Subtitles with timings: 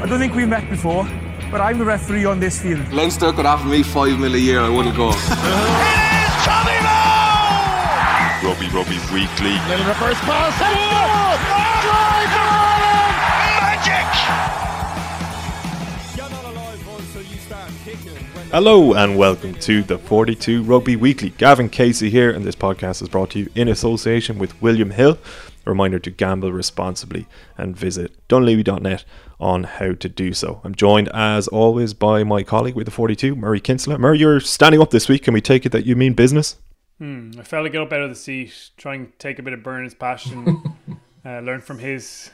[0.00, 1.02] I don't think we've met before,
[1.50, 2.88] but I'm the referee on this field.
[2.92, 5.08] Leinster could offer me five mil a year, I wouldn't go.
[5.12, 5.26] it is
[6.46, 7.18] Tommy Moe!
[8.46, 9.58] Robbie Robbie Weekly.
[9.68, 10.54] Little reverse pass.
[18.52, 21.30] Hello and welcome to the 42 Rugby Weekly.
[21.30, 25.18] Gavan Casey here, and this podcast is brought to you in association with William Hill.
[25.68, 27.26] A reminder to gamble responsibly
[27.58, 29.04] and visit dunleavy.net
[29.38, 30.62] on how to do so.
[30.64, 33.98] I'm joined as always by my colleague with the 42, Murray Kinsella.
[33.98, 35.24] Murray, you're standing up this week.
[35.24, 36.56] Can we take it that you mean business?
[36.96, 39.52] Hmm, I felt like get up out of the seat, try and take a bit
[39.52, 40.74] of Bernard's passion,
[41.26, 42.30] uh, learn from his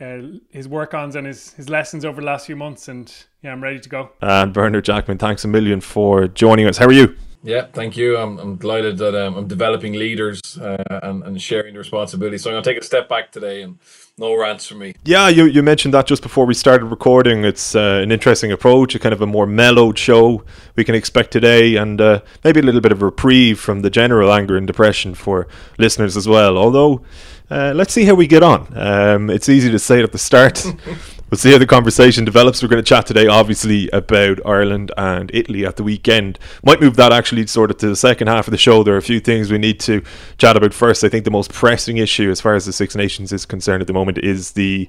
[0.00, 3.52] uh, his work ons and his, his lessons over the last few months, and yeah,
[3.52, 4.12] I'm ready to go.
[4.22, 6.78] And Bernard Jackman, thanks a million for joining us.
[6.78, 7.14] How are you?
[7.42, 8.16] Yeah, thank you.
[8.16, 12.36] I'm, I'm delighted that um, I'm developing leaders uh, and, and sharing the responsibility.
[12.36, 13.78] So I'm going to take a step back today and
[14.18, 14.94] no rants for me.
[15.04, 17.44] Yeah, you, you mentioned that just before we started recording.
[17.44, 21.30] It's uh, an interesting approach, a kind of a more mellowed show we can expect
[21.30, 25.14] today, and uh, maybe a little bit of reprieve from the general anger and depression
[25.14, 25.46] for
[25.78, 26.58] listeners as well.
[26.58, 27.02] Although,
[27.50, 28.76] uh, let's see how we get on.
[28.76, 30.64] Um, it's easy to say it at the start.
[31.30, 32.62] we'll see how the conversation develops.
[32.62, 36.38] We're going to chat today, obviously, about Ireland and Italy at the weekend.
[36.64, 38.82] Might move that actually sort of to the second half of the show.
[38.82, 40.02] There are a few things we need to
[40.38, 41.04] chat about first.
[41.04, 43.86] I think the most pressing issue, as far as the Six Nations is concerned at
[43.86, 44.88] the moment, is the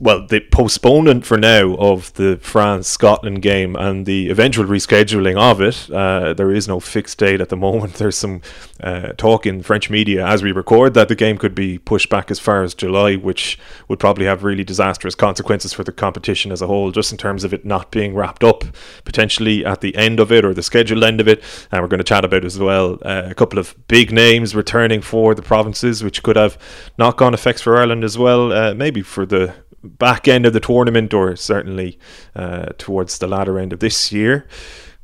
[0.00, 5.60] well, the postponement for now of the France Scotland game and the eventual rescheduling of
[5.60, 5.90] it.
[5.90, 7.94] Uh, there is no fixed date at the moment.
[7.94, 8.40] There's some
[8.80, 12.30] uh, talk in French media as we record that the game could be pushed back
[12.30, 16.62] as far as July, which would probably have really disastrous consequences for the competition as
[16.62, 18.64] a whole, just in terms of it not being wrapped up
[19.04, 21.42] potentially at the end of it or the scheduled end of it.
[21.70, 25.00] And we're going to chat about as well uh, a couple of big names returning
[25.00, 26.58] for the provinces, which could have
[26.98, 29.54] knock on effects for Ireland as well, uh, maybe for the
[29.88, 31.98] back end of the tournament or certainly
[32.34, 34.46] uh, towards the latter end of this year.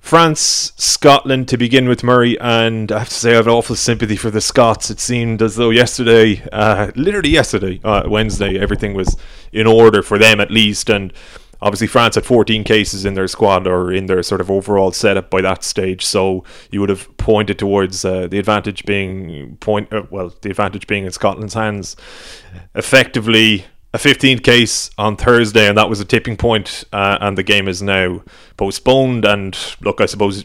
[0.02, 3.76] France, Scotland to begin with, Murray, and I have to say I have an awful
[3.76, 4.90] sympathy for the Scots.
[4.90, 9.16] It seemed as though yesterday, uh, literally yesterday, uh, Wednesday, everything was
[9.52, 11.12] in order for them at least, and
[11.62, 15.30] obviously France had 14 cases in their squad or in their sort of overall setup
[15.30, 16.42] by that stage, so
[16.72, 21.04] you would have pointed towards uh, the advantage being point, uh, well, the advantage being
[21.04, 21.94] in Scotland's hands.
[22.74, 27.42] Effectively, a 15 case on Thursday, and that was a tipping point, uh, and the
[27.42, 28.22] game is now
[28.56, 29.24] postponed.
[29.24, 30.44] And look, I suppose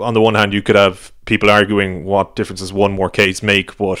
[0.00, 3.42] on the one hand, you could have people arguing what difference does one more case
[3.42, 4.00] make, but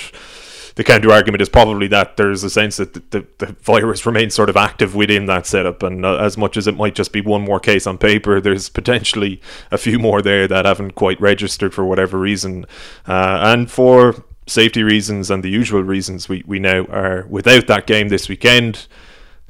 [0.76, 4.34] the counter argument is probably that there's a sense that the, the, the virus remains
[4.34, 7.20] sort of active within that setup, and uh, as much as it might just be
[7.20, 9.40] one more case on paper, there's potentially
[9.70, 12.64] a few more there that haven't quite registered for whatever reason,
[13.06, 17.86] uh, and for safety reasons and the usual reasons, we, we now are without that
[17.86, 18.86] game this weekend.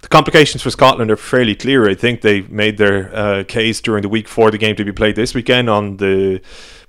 [0.01, 1.89] The complications for Scotland are fairly clear.
[1.89, 4.93] I think they made their uh, case during the week for the game to be
[4.93, 6.41] played this weekend on the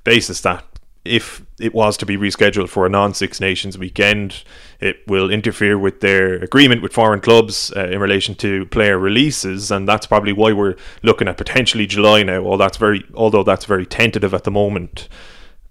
[0.04, 0.64] basis that
[1.08, 4.44] if it was to be rescheduled for a non Six Nations weekend,
[4.80, 9.72] it will interfere with their agreement with foreign clubs uh, in relation to player releases,
[9.72, 12.44] and that's probably why we're looking at potentially July now.
[12.44, 15.08] Although that's very, although that's very tentative at the moment.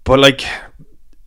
[0.03, 0.45] But like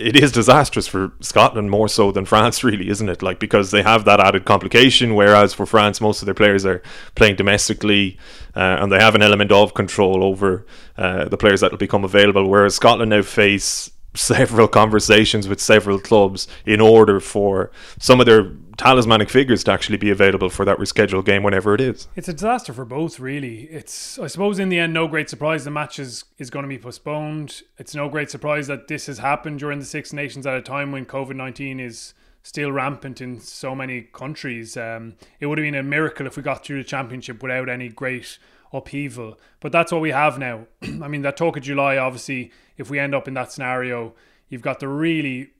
[0.00, 3.22] it is disastrous for Scotland more so than France, really, isn't it?
[3.22, 6.82] Like because they have that added complication, whereas for France, most of their players are
[7.14, 8.18] playing domestically,
[8.56, 10.66] uh, and they have an element of control over
[10.96, 12.48] uh, the players that will become available.
[12.48, 18.50] Whereas Scotland now face several conversations with several clubs in order for some of their
[18.80, 22.08] talismanic figures to actually be available for that rescheduled game whenever it is.
[22.16, 23.64] It's a disaster for both, really.
[23.64, 26.68] It's, I suppose, in the end, no great surprise the match is, is going to
[26.68, 27.62] be postponed.
[27.76, 30.92] It's no great surprise that this has happened during the Six Nations at a time
[30.92, 34.78] when COVID 19 is still rampant in so many countries.
[34.78, 37.90] Um, it would have been a miracle if we got through the championship without any
[37.90, 38.38] great
[38.72, 39.38] upheaval.
[39.60, 40.66] But that's what we have now.
[40.82, 44.14] I mean, that talk of July, obviously, if we end up in that scenario,
[44.48, 45.50] you've got the really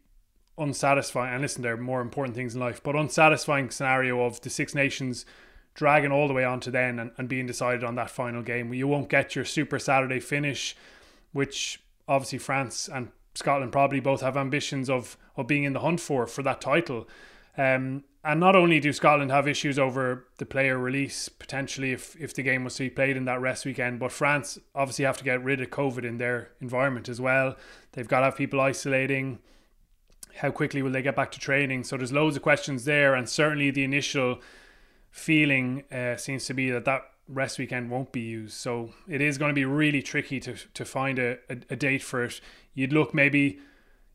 [0.60, 4.50] unsatisfying, and listen, there are more important things in life, but unsatisfying scenario of the
[4.50, 5.24] Six Nations
[5.74, 8.72] dragging all the way on to then and, and being decided on that final game.
[8.74, 10.76] You won't get your Super Saturday finish,
[11.32, 16.00] which obviously France and Scotland probably both have ambitions of of being in the hunt
[16.00, 17.08] for for that title.
[17.56, 22.34] Um, and not only do Scotland have issues over the player release potentially if, if
[22.34, 25.24] the game was to be played in that rest weekend, but France obviously have to
[25.24, 27.56] get rid of COVID in their environment as well.
[27.92, 29.38] They've got to have people isolating
[30.40, 31.84] how quickly will they get back to training?
[31.84, 34.40] So there's loads of questions there, and certainly the initial
[35.10, 38.54] feeling uh, seems to be that that rest weekend won't be used.
[38.54, 42.02] So it is going to be really tricky to to find a, a, a date
[42.02, 42.40] for it.
[42.74, 43.60] You'd look maybe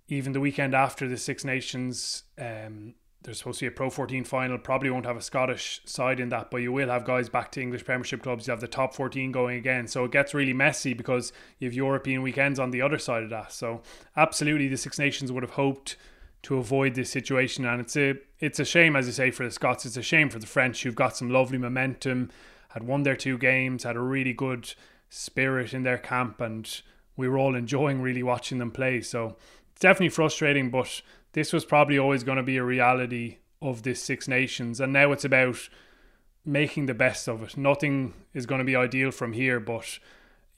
[0.08, 2.24] even the weekend after the Six Nations.
[2.38, 4.58] Um, there's supposed to be a Pro 14 final.
[4.60, 7.62] Probably won't have a Scottish side in that, but you will have guys back to
[7.62, 8.46] English Premiership clubs.
[8.46, 9.88] You have the top 14 going again.
[9.88, 13.32] So it gets really messy because you have European weekends on the other side of
[13.32, 13.52] that.
[13.52, 13.82] So
[14.16, 15.98] absolutely, the Six Nations would have hoped
[16.46, 17.66] to avoid this situation.
[17.66, 19.86] And it's a it's a shame, as you say, for the Scots.
[19.86, 22.30] It's a shame for the French, who've got some lovely momentum,
[22.70, 24.74] had won their two games, had a really good
[25.10, 26.82] spirit in their camp, and
[27.18, 29.02] we were all enjoying really watching them play.
[29.02, 29.38] So
[29.72, 31.02] it's definitely frustrating, but
[31.34, 35.12] this was probably always going to be a reality of this Six Nations, and now
[35.12, 35.70] it's about
[36.46, 37.58] making the best of it.
[37.58, 39.98] Nothing is going to be ideal from here, but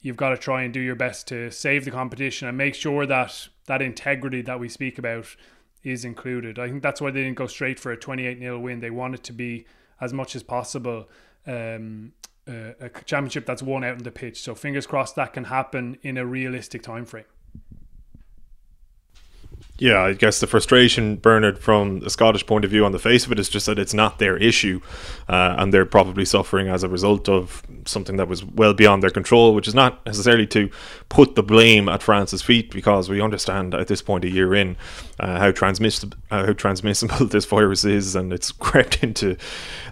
[0.00, 3.06] you've got to try and do your best to save the competition and make sure
[3.06, 5.34] that that integrity that we speak about
[5.82, 6.58] is included.
[6.58, 8.80] I think that's why they didn't go straight for a 28 0 win.
[8.80, 9.66] They want it to be
[10.00, 11.08] as much as possible
[11.46, 12.12] um,
[12.46, 14.40] a, a championship that's won out on the pitch.
[14.42, 17.24] So fingers crossed that can happen in a realistic time frame.
[19.80, 23.26] Yeah, I guess the frustration, Bernard, from a Scottish point of view on the face
[23.26, 24.80] of it is just that it's not their issue.
[25.28, 29.10] Uh, and they're probably suffering as a result of something that was well beyond their
[29.10, 30.68] control, which is not necessarily to
[31.08, 34.76] put the blame at France's feet, because we understand at this point a year in
[35.20, 39.36] uh, how, transmissible, uh, how transmissible this virus is, and it's crept into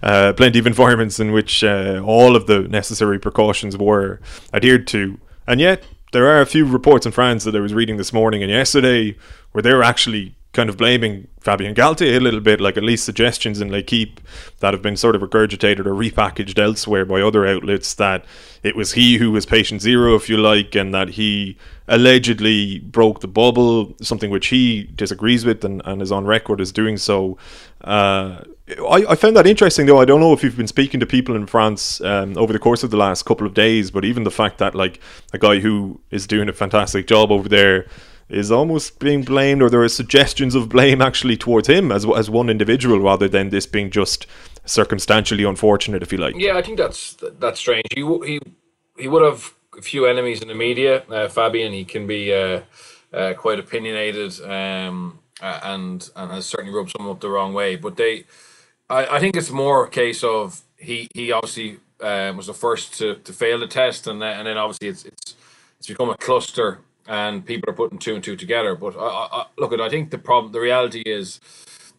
[0.03, 4.19] uh, plenty of environments in which uh, all of the necessary precautions were
[4.53, 5.17] adhered to.
[5.47, 5.81] And yet,
[6.13, 9.15] there are a few reports in France that I was reading this morning and yesterday
[9.57, 13.59] where they're actually kind of blaming Fabien Galthié a little bit, like at least suggestions
[13.59, 14.21] in L'Equipe
[14.59, 18.23] that have been sort of regurgitated or repackaged elsewhere by other outlets that
[18.61, 21.57] it was he who was patient zero, if you like, and that he
[21.87, 26.71] allegedly broke the bubble, something which he disagrees with and, and is on record as
[26.71, 27.35] doing so.
[27.83, 29.99] Uh, I, I found that interesting, though.
[29.99, 32.83] I don't know if you've been speaking to people in France um, over the course
[32.83, 34.99] of the last couple of days, but even the fact that, like,
[35.33, 37.87] a guy who is doing a fantastic job over there
[38.29, 42.29] is almost being blamed, or there are suggestions of blame actually towards him as as
[42.29, 44.27] one individual, rather than this being just
[44.65, 46.35] circumstantially unfortunate, if you like.
[46.37, 47.85] Yeah, I think that's that's strange.
[47.93, 48.39] He he
[48.97, 51.03] he would have a few enemies in the media.
[51.09, 52.61] Uh, Fabien, he can be uh,
[53.13, 57.75] uh, quite opinionated, um, and and has certainly rubbed some up the wrong way.
[57.75, 58.25] But they
[58.89, 62.97] I, I think it's more a case of he he obviously um, was the first
[62.99, 65.35] to, to fail the test, and and then obviously it's it's
[65.79, 68.75] it's become a cluster, and people are putting two and two together.
[68.75, 71.39] But I, I, look, at I think the problem, the reality is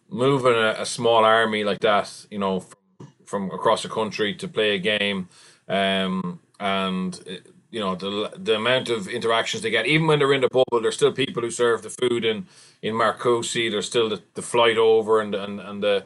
[0.09, 2.77] moving a, a small army like that, you know, from,
[3.25, 5.29] from across the country to play a game,
[5.67, 7.41] um, and
[7.71, 10.81] you know the the amount of interactions they get, even when they're in the bubble,
[10.81, 12.47] there's still people who serve the food in
[12.81, 13.71] in Marcoussis.
[13.71, 16.03] There's still the, the flight over and and and the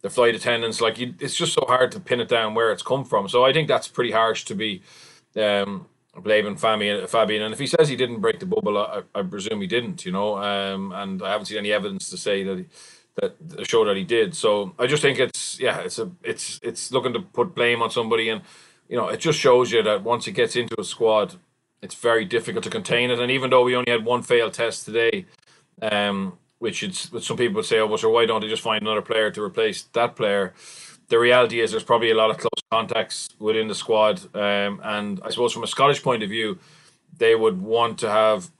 [0.00, 0.80] the flight attendants.
[0.80, 3.28] Like you, it's just so hard to pin it down where it's come from.
[3.28, 4.82] So I think that's pretty harsh to be
[5.36, 5.86] um,
[6.20, 7.42] blaming Fabian, Fabien.
[7.42, 10.04] And if he says he didn't break the bubble, I, I presume he didn't.
[10.04, 12.58] You know, um, and I haven't seen any evidence to say that.
[12.58, 12.66] He,
[13.16, 13.36] that
[13.68, 14.34] show that he did.
[14.34, 17.90] So I just think it's yeah, it's a it's it's looking to put blame on
[17.90, 18.40] somebody, and
[18.88, 21.34] you know it just shows you that once it gets into a squad,
[21.82, 23.18] it's very difficult to contain it.
[23.18, 25.26] And even though we only had one failed test today,
[25.82, 28.82] um, which which some people would say, oh, well, so why don't they just find
[28.82, 30.54] another player to replace that player?
[31.12, 35.20] The reality is there's probably a lot of close contacts within the squad, um, and
[35.22, 36.58] I suppose from a Scottish point of view,
[37.18, 38.50] they would want to have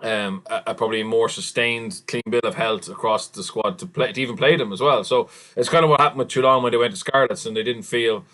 [0.00, 4.10] um, a, a, probably more sustained clean bill of health across the squad to play
[4.10, 5.04] to even play them as well.
[5.04, 7.62] So it's kind of what happened with Toulon when they went to Scarlets and they
[7.62, 8.24] didn't feel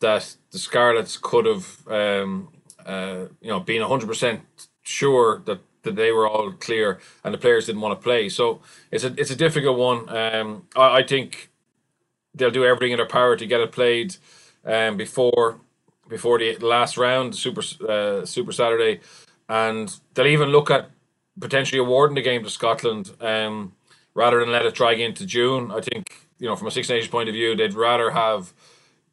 [0.00, 2.48] that the Scarlets could have um,
[2.86, 4.40] uh, you know been hundred percent
[4.80, 8.30] sure that that they were all clear and the players didn't want to play.
[8.30, 10.08] So it's a it's a difficult one.
[10.08, 11.47] Um, I, I think
[12.34, 14.16] they'll do everything in their power to get it played
[14.64, 15.60] um, before
[16.08, 19.00] before the last round, Super uh, Super Saturday,
[19.48, 20.90] and they'll even look at
[21.38, 23.72] potentially awarding the game to Scotland um,
[24.14, 25.70] rather than let it drag into June.
[25.70, 28.52] I think you know from a Six Nations point of view, they'd rather have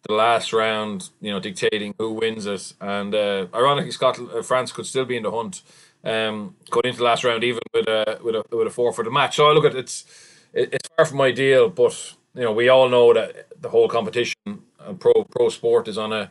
[0.07, 2.74] the last round, you know, dictating who wins it.
[2.79, 5.63] And uh, ironically, Scotland, uh, France could still be in the hunt
[6.03, 9.03] um, going into the last round, even with a with a with a four for
[9.03, 9.36] the match.
[9.36, 10.05] So I look at it's
[10.53, 15.00] it's far from ideal, but you know we all know that the whole competition and
[15.00, 16.30] pro pro sport is on a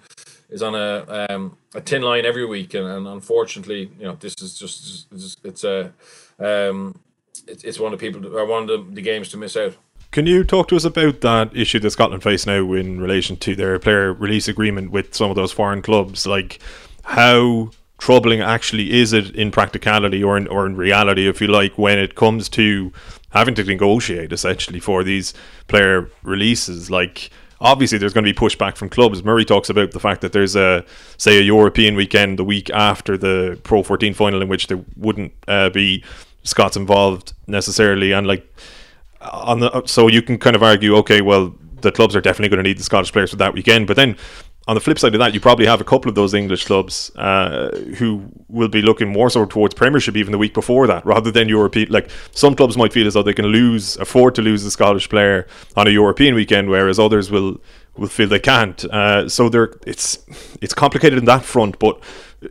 [0.50, 4.34] is on a um, a thin line every week, and, and unfortunately, you know this
[4.40, 5.92] is just it's, it's a
[6.38, 6.98] um,
[7.46, 9.76] it's, it's one of the people or one of the, the games to miss out.
[10.10, 13.56] Can you talk to us about that issue that Scotland face now in relation to
[13.56, 16.24] their player release agreement with some of those foreign clubs?
[16.24, 16.60] Like
[17.02, 21.78] how troubling actually is it in practicality or in, or in reality, if you like,
[21.78, 22.92] when it comes to
[23.30, 25.34] having to negotiate essentially for these
[25.68, 26.90] player releases?
[26.90, 29.24] Like, obviously, there's going to be pushback from clubs.
[29.24, 30.84] Murray talks about the fact that there's a,
[31.16, 35.32] say, a European weekend the week after the Pro 14 final in which there wouldn't
[35.48, 36.04] uh, be
[36.42, 38.46] Scots involved necessarily, and like
[39.22, 42.62] on the so you can kind of argue, okay, well, the clubs are definitely going
[42.62, 44.16] to need the Scottish players for that weekend, but then
[44.66, 47.10] on the flip side of that, you probably have a couple of those English clubs
[47.16, 47.68] uh,
[47.98, 51.48] who will be looking more so towards Premiership even the week before that, rather than
[51.48, 51.90] European.
[51.90, 55.08] Like some clubs might feel as though they can lose, afford to lose a Scottish
[55.08, 57.60] player on a European weekend, whereas others will
[57.96, 58.84] will feel they can't.
[58.86, 60.18] Uh, so there, it's
[60.62, 61.78] it's complicated in that front.
[61.78, 62.00] But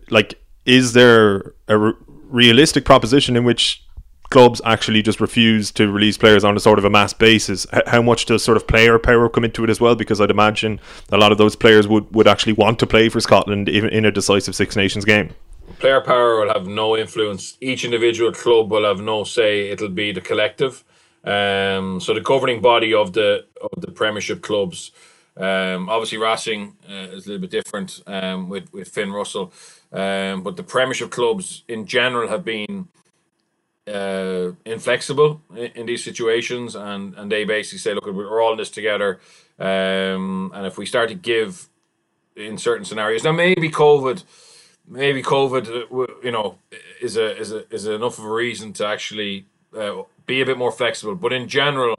[0.10, 1.94] like, is there a re-
[2.30, 3.84] realistic proposition in which
[4.34, 7.68] clubs actually just refuse to release players on a sort of a mass basis.
[7.86, 9.96] How much does sort of player power come into it as well?
[9.96, 13.22] Because I'd imagine a lot of those players would, would actually want to play for
[13.22, 15.30] Scotland even in a decisive Six Nations game.
[15.78, 17.58] Player power will have no influence.
[17.62, 19.70] Each individual club will have no say.
[19.70, 20.84] It'll be the collective.
[21.24, 24.92] Um, so the governing body of the of the Premiership clubs.
[25.38, 29.54] Um, obviously, Racing uh, is a little bit different um, with with Finn Russell,
[29.92, 32.88] um, but the Premiership clubs in general have been
[33.88, 38.58] uh, inflexible in, in, these situations, and and they basically say, look, we're all in
[38.58, 39.20] this together,
[39.60, 41.68] um, and if we start to give
[42.36, 44.24] in certain scenarios, now maybe COVID,
[44.88, 46.58] maybe COVID, uh, you know,
[47.02, 49.46] is a is a is enough of a reason to actually
[49.78, 51.96] uh, be a bit more flexible, but in general,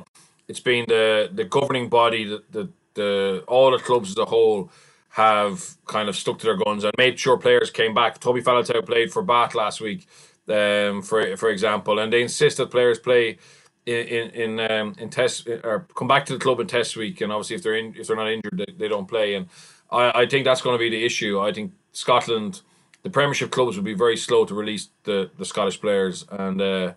[0.48, 4.70] it's been the the governing body, the the, the all the clubs as a whole
[5.10, 8.18] have kind of stuck to their guns and made sure players came back.
[8.18, 10.08] Toby Faletau played for Bath last week
[10.48, 13.38] um, for for example, and they insist that players play
[13.86, 17.32] in in um, in test or come back to the club in test week, and
[17.32, 19.34] obviously if they're in if they're not injured, they, they don't play.
[19.34, 19.48] And
[19.90, 21.40] I, I think that's going to be the issue.
[21.40, 22.62] I think Scotland,
[23.02, 26.92] the Premiership clubs will be very slow to release the the Scottish players, and uh,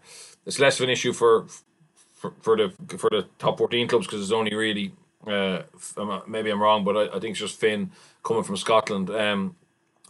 [0.46, 1.46] it's less of an issue for
[2.16, 4.94] for, for the for the top fourteen clubs because it's only really
[5.26, 5.64] uh,
[6.28, 7.92] maybe I'm wrong, but I, I think it's just Finn
[8.24, 9.56] coming from Scotland, um,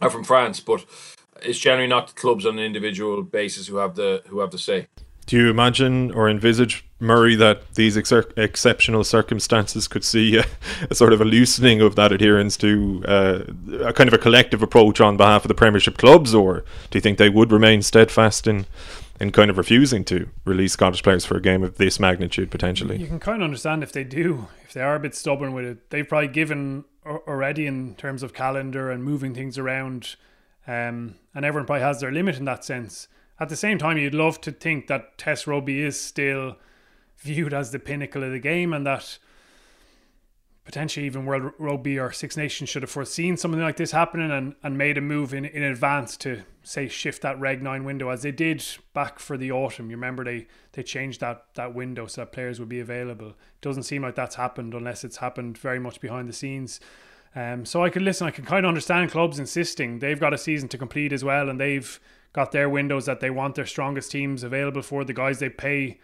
[0.00, 0.84] or from France, but
[1.42, 4.58] it's generally not the clubs on an individual basis who have the who have the
[4.58, 4.86] say.
[5.26, 10.44] Do you imagine or envisage Murray that these ex- exceptional circumstances could see a,
[10.90, 13.40] a, sort of a loosening of that adherence to uh,
[13.84, 17.02] a kind of a collective approach on behalf of the Premiership clubs, or do you
[17.02, 18.66] think they would remain steadfast in
[19.20, 22.96] in kind of refusing to release Scottish players for a game of this magnitude potentially?
[22.96, 25.64] You can kind of understand if they do, if they are a bit stubborn with
[25.64, 25.90] it.
[25.90, 30.16] They've probably given already in terms of calendar and moving things around
[30.68, 33.08] um, and everyone probably has their limit in that sense.
[33.40, 36.56] At the same time, you'd love to think that Test rugby is still
[37.16, 39.18] viewed as the pinnacle of the game and that
[40.64, 44.54] potentially even World Rugby or Six Nations should have foreseen something like this happening and,
[44.62, 48.20] and made a move in, in advance to say shift that Reg 9 window as
[48.20, 49.88] they did back for the autumn.
[49.88, 53.28] You remember they, they changed that, that window so that players would be available.
[53.28, 56.80] It doesn't seem like that's happened unless it's happened very much behind the scenes.
[57.34, 58.26] Um, so I could listen.
[58.26, 61.48] I can kind of understand clubs insisting they've got a season to complete as well,
[61.48, 62.00] and they've
[62.32, 66.00] got their windows that they want their strongest teams available for the guys they pay.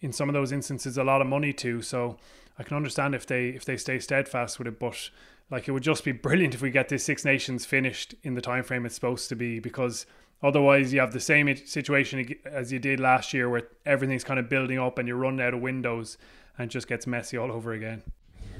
[0.00, 1.82] In some of those instances, a lot of money to.
[1.82, 2.16] So
[2.58, 5.10] I can understand if they if they stay steadfast with it, but
[5.50, 8.40] like it would just be brilliant if we get this Six Nations finished in the
[8.40, 10.06] time frame it's supposed to be, because
[10.42, 14.48] otherwise you have the same situation as you did last year, where everything's kind of
[14.48, 16.16] building up and you're running out of windows,
[16.56, 18.02] and it just gets messy all over again.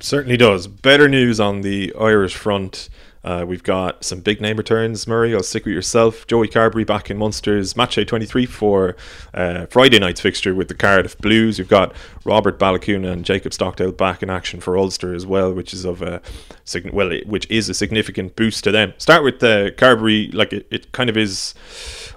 [0.01, 0.67] Certainly does.
[0.67, 2.89] Better news on the Irish front.
[3.23, 5.35] Uh, we've got some big name returns, Murray.
[5.35, 6.27] I'll stick with yourself.
[6.27, 8.97] Joey Carbery back in Munster's match day 23 for
[9.35, 11.59] uh, Friday night's fixture with the Cardiff Blues.
[11.59, 15.75] We've got Robert Baloucoune and Jacob Stockdale back in action for Ulster as well, which
[15.75, 16.23] is of a
[16.93, 18.95] well, which is a significant boost to them.
[18.99, 21.55] Start with uh, Carbery, like it, it kind of is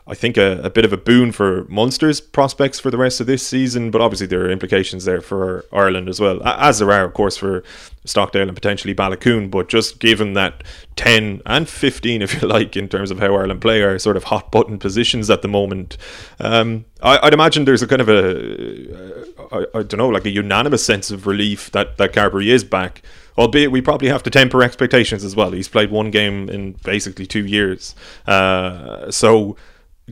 [0.05, 3.27] I think a, a, bit of a boon for Munster's prospects for the rest of
[3.27, 7.05] this season, but obviously there are implications there for Ireland as well, as there are,
[7.05, 7.63] of course, for
[8.03, 9.49] Stockdale and potentially Baloucoune.
[9.49, 10.63] But just given that
[10.95, 14.25] 10 and 15, if you like, in terms of how Ireland play are sort of
[14.25, 15.97] hot button positions at the moment,
[16.39, 20.85] um, I, would imagine there's a kind of a, I, don't know, like a unanimous
[20.85, 23.01] sense of relief that, that Carbery is back
[23.35, 25.51] albeit we probably have to temper expectations as well.
[25.51, 27.95] He's played one game in basically two years,
[28.27, 29.57] uh, so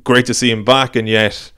[0.04, 1.52] great to see him back, and yet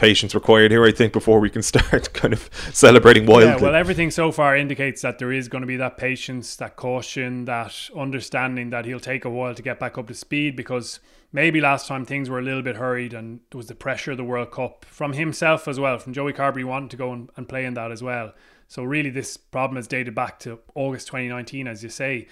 [0.00, 3.48] patience required here, I think, before we can start kind of celebrating wildly.
[3.48, 6.76] Yeah, well, everything so far indicates that there is going to be that patience, that
[6.76, 11.00] caution, that understanding that he'll take a while to get back up to speed because
[11.32, 14.16] maybe last time things were a little bit hurried and there was the pressure of
[14.16, 17.48] the World Cup from himself as well, from Joey Carbery wanting to go and, and
[17.48, 18.32] play in that as well.
[18.68, 22.26] So really, this problem has dated back to August 2019, as you say.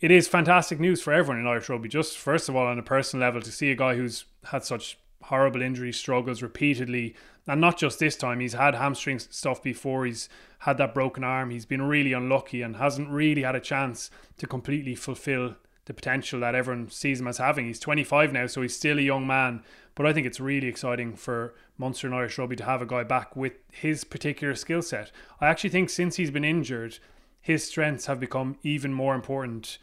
[0.00, 1.88] It is fantastic news for everyone in Irish rugby.
[1.88, 4.98] Just first of all, on a personal level, to see a guy who's had such
[5.28, 7.14] horrible injury struggles repeatedly,
[7.46, 8.40] and not just this time.
[8.40, 10.04] He's had hamstring stuff before.
[10.04, 10.28] He's
[10.60, 11.50] had that broken arm.
[11.50, 15.56] He's been really unlucky and hasn't really had a chance to completely fulfill
[15.86, 17.66] the potential that everyone sees him as having.
[17.66, 19.62] He's 25 now, so he's still a young man.
[19.94, 23.04] But I think it's really exciting for Munster and Irish Rugby to have a guy
[23.04, 25.10] back with his particular skill set.
[25.40, 26.98] I actually think since he's been injured,
[27.40, 29.78] his strengths have become even more important,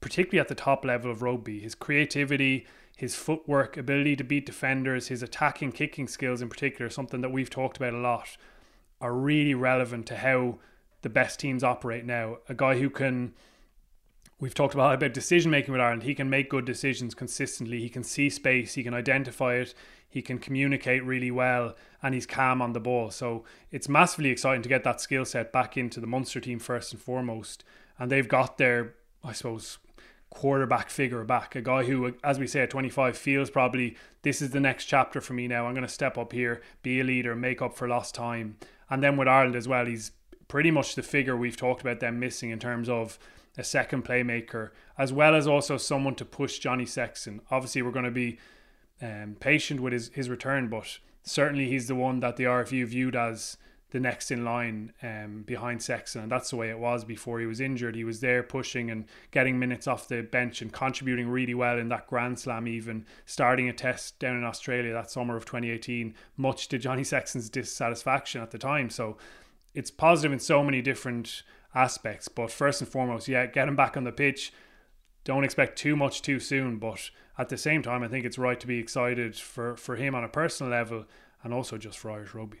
[0.00, 1.58] particularly at the top level of rugby.
[1.58, 2.66] His creativity,
[2.98, 7.48] his footwork, ability to beat defenders, his attacking kicking skills in particular, something that we've
[7.48, 8.36] talked about a lot,
[9.00, 10.58] are really relevant to how
[11.02, 12.38] the best teams operate now.
[12.48, 13.34] A guy who can
[14.40, 16.02] we've talked about about decision making with Ireland.
[16.02, 17.78] He can make good decisions consistently.
[17.78, 18.74] He can see space.
[18.74, 19.74] He can identify it.
[20.08, 23.12] He can communicate really well, and he's calm on the ball.
[23.12, 26.92] So it's massively exciting to get that skill set back into the Munster team first
[26.92, 27.62] and foremost.
[27.96, 29.78] And they've got their, I suppose,
[30.30, 31.56] quarterback figure back.
[31.56, 35.20] A guy who, as we say, at 25, feels probably this is the next chapter
[35.20, 35.66] for me now.
[35.66, 38.56] I'm going to step up here, be a leader, make up for lost time.
[38.90, 40.12] And then with Ireland as well, he's
[40.48, 43.18] pretty much the figure we've talked about them missing in terms of
[43.56, 47.40] a second playmaker, as well as also someone to push Johnny Sexton.
[47.50, 48.38] Obviously, we're going to be
[49.02, 53.16] um, patient with his, his return, but certainly he's the one that the RFU viewed
[53.16, 53.56] as
[53.90, 57.46] the next in line um, behind Sexton, and that's the way it was before he
[57.46, 57.96] was injured.
[57.96, 61.88] He was there pushing and getting minutes off the bench and contributing really well in
[61.88, 66.68] that Grand Slam, even starting a test down in Australia that summer of 2018, much
[66.68, 68.90] to Johnny Sexton's dissatisfaction at the time.
[68.90, 69.16] So
[69.74, 71.42] it's positive in so many different
[71.74, 72.28] aspects.
[72.28, 74.52] But first and foremost, yeah, get him back on the pitch.
[75.24, 78.58] Don't expect too much too soon, but at the same time, I think it's right
[78.60, 81.06] to be excited for, for him on a personal level
[81.42, 82.60] and also just for Irish rugby.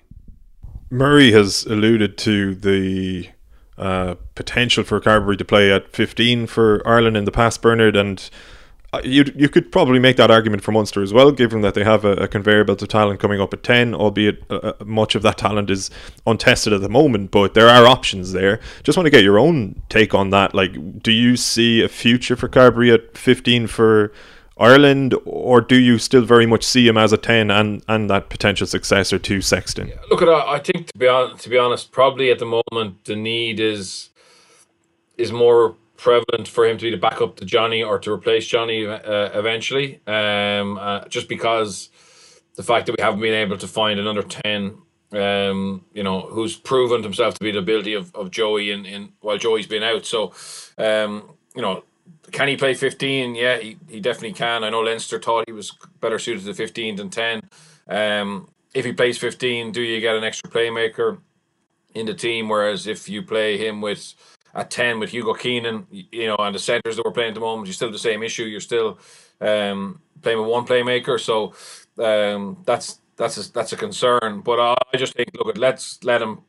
[0.90, 3.28] Murray has alluded to the
[3.76, 8.28] uh, potential for Carbery to play at 15 for Ireland in the past, Bernard, and
[8.90, 11.84] uh, you you could probably make that argument for Munster as well, given that they
[11.84, 15.14] have a, a conveyor belt of talent coming up at ten, albeit uh, uh, much
[15.14, 15.90] of that talent is
[16.26, 17.30] untested at the moment.
[17.30, 18.60] But there are options there.
[18.84, 20.54] Just want to get your own take on that.
[20.54, 24.10] Like, do you see a future for Carbery at fifteen for
[24.58, 28.28] Ireland, or do you still very much see him as a ten and and that
[28.28, 29.88] potential successor to Sexton?
[29.88, 33.16] Yeah, look at I think to be to be honest, probably at the moment the
[33.16, 34.10] need is
[35.16, 38.86] is more prevalent for him to be the backup to Johnny or to replace Johnny
[38.86, 40.00] uh, eventually.
[40.06, 41.90] Um, uh, just because
[42.54, 44.78] the fact that we haven't been able to find another ten,
[45.12, 49.12] um, you know, who's proven himself to be the ability of, of Joey in, in
[49.20, 50.06] while Joey's been out.
[50.06, 50.32] So,
[50.78, 51.84] um, you know,
[52.30, 53.34] can he play fifteen?
[53.34, 54.64] Yeah, he, he definitely can.
[54.64, 57.40] I know Leinster thought he was better suited to fifteen than ten.
[57.88, 61.18] Um, if he plays fifteen, do you get an extra playmaker
[61.94, 62.48] in the team?
[62.48, 64.14] Whereas if you play him with
[64.54, 67.40] at 10 with Hugo Keenan, you know, and the centres that we're playing at the
[67.40, 68.44] moment, you're still the same issue.
[68.44, 68.98] You're still
[69.40, 71.20] um, playing with one playmaker.
[71.20, 71.54] So
[72.02, 74.40] um, that's that's a, that's a concern.
[74.40, 76.40] But I just think, look, at let's let him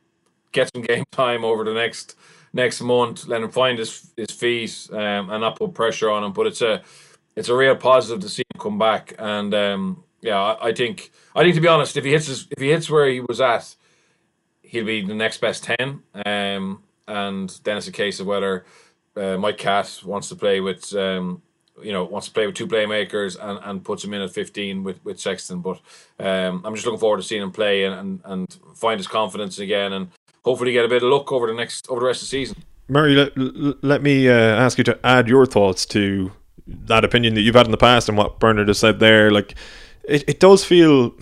[0.52, 2.16] get some game time over the next
[2.52, 3.26] next month.
[3.26, 6.32] Let him find his his feet um, and not put pressure on him.
[6.32, 6.82] But it's a
[7.36, 9.14] it's a real positive to see him come back.
[9.18, 12.46] And um, yeah, I, I think I think to be honest, if he hits his,
[12.50, 13.74] if he hits where he was at,
[14.62, 16.02] he'll be the next best ten.
[16.24, 18.64] Um, and then it's a case of whether
[19.16, 21.42] uh, Mike Catt wants to play with um,
[21.82, 24.82] you know wants to play with two playmakers and, and puts him in at 15
[24.82, 25.80] with, with Sexton but
[26.18, 29.58] um, I'm just looking forward to seeing him play and, and, and find his confidence
[29.58, 30.08] again and
[30.44, 32.62] hopefully get a bit of luck over the next over the rest of the season.
[32.88, 33.32] Murray let,
[33.84, 36.32] let me uh, ask you to add your thoughts to
[36.66, 39.30] that opinion that you've had in the past and what Bernard has said there.
[39.30, 39.54] Like
[40.04, 41.14] it, it does feel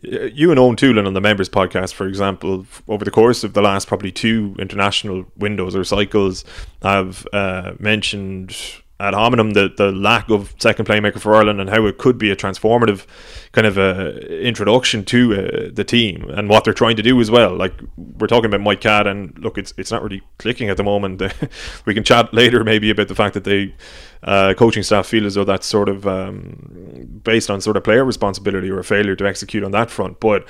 [0.00, 3.62] you and Eoin Toolan on the members podcast, for example, over the course of the
[3.62, 6.44] last probably two international windows or cycles,
[6.82, 8.56] have uh, mentioned
[8.98, 12.30] ad hominem the, the lack of second playmaker for Ireland and how it could be
[12.30, 13.04] a transformative
[13.52, 17.30] kind of a introduction to uh, the team and what they're trying to do as
[17.30, 17.54] well.
[17.54, 20.82] Like we're talking about Mike Catt and look, it's it's not really clicking at the
[20.82, 21.22] moment.
[21.84, 23.74] we can chat later maybe about the fact that they
[24.22, 28.04] uh, coaching staff feel as though that's sort of um, based on sort of player
[28.04, 30.46] responsibility or a failure to execute on that front, but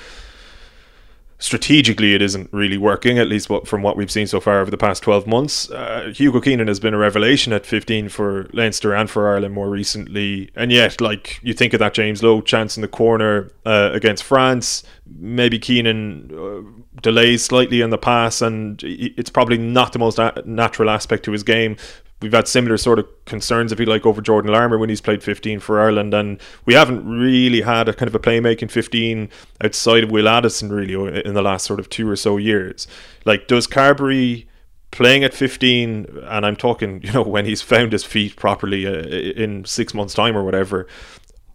[1.39, 4.71] strategically it isn't really working, at least what, from what we've seen so far over
[4.71, 5.69] the past 12 months.
[5.69, 9.69] Uh, Hugo Keenan has been a revelation at 15 for Leinster and for Ireland more
[9.69, 10.49] recently.
[10.55, 14.23] And yet, like, you think of that James Lowe chance in the corner uh, against
[14.23, 20.17] France, maybe Keenan uh, delays slightly in the pass, and it's probably not the most
[20.17, 21.77] a- natural aspect to his game
[22.21, 25.23] we've had similar sort of concerns, if you like, over Jordan Larmour when he's played
[25.23, 29.29] 15 for Ireland, and we haven't really had a kind of a playmaking 15
[29.63, 32.87] outside of Will Addison really in the last sort of two or so years.
[33.25, 34.47] Like, does Carbery
[34.91, 38.91] playing at 15, and I'm talking, you know, when he's found his feet properly uh,
[38.91, 40.87] in six months' time or whatever,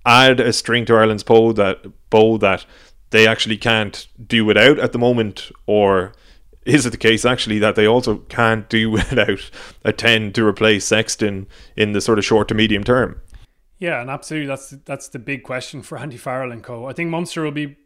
[0.07, 2.67] add a string to Ireland's bow that bow that
[3.11, 6.13] they actually can't do without at the moment, or
[6.65, 9.51] is it the case actually that they also can't do without
[9.85, 11.47] a 10 to replace Sexton
[11.77, 13.21] in the sort of short to medium term?
[13.79, 16.87] Yeah, and absolutely, that's that's the big question for Andy Farrell and co.
[16.87, 17.77] I think Munster will be.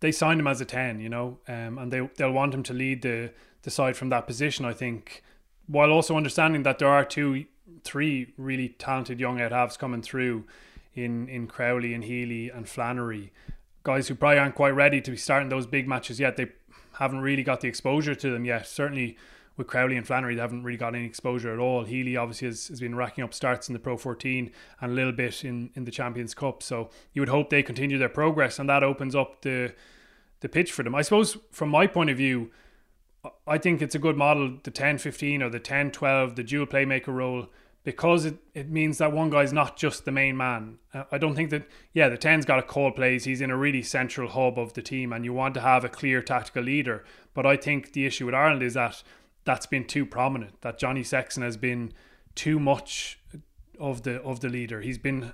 [0.00, 2.72] They signed him as a ten, you know, um, and they they'll want him to
[2.72, 3.30] lead the
[3.62, 4.64] the side from that position.
[4.64, 5.22] I think,
[5.66, 7.44] while also understanding that there are two,
[7.84, 10.44] three really talented young out halves coming through,
[10.94, 13.30] in in Crowley and Healy and Flannery,
[13.82, 16.38] guys who probably aren't quite ready to be starting those big matches yet.
[16.38, 16.48] They
[16.98, 18.66] haven't really got the exposure to them yet.
[18.66, 19.16] Certainly
[19.56, 21.84] with Crowley and Flannery, they haven't really got any exposure at all.
[21.84, 25.12] Healy obviously has, has been racking up starts in the Pro 14 and a little
[25.12, 26.62] bit in, in the Champions Cup.
[26.62, 29.74] So you would hope they continue their progress and that opens up the
[30.40, 30.94] the pitch for them.
[30.94, 32.50] I suppose from my point of view,
[33.46, 36.66] I think it's a good model, the 10 15 or the 10 12, the dual
[36.66, 37.46] playmaker role,
[37.84, 40.78] because it, it means that one guy's not just the main man.
[40.92, 43.24] Uh, I don't think that, yeah, the 10's got a call plays.
[43.24, 45.88] He's in a really central hub of the team, and you want to have a
[45.90, 47.04] clear tactical leader.
[47.34, 49.02] But I think the issue with Ireland is that
[49.44, 50.62] that's been too prominent.
[50.62, 51.92] That Johnny Sexton has been
[52.34, 53.18] too much
[53.78, 54.80] of the of the leader.
[54.80, 55.32] He's been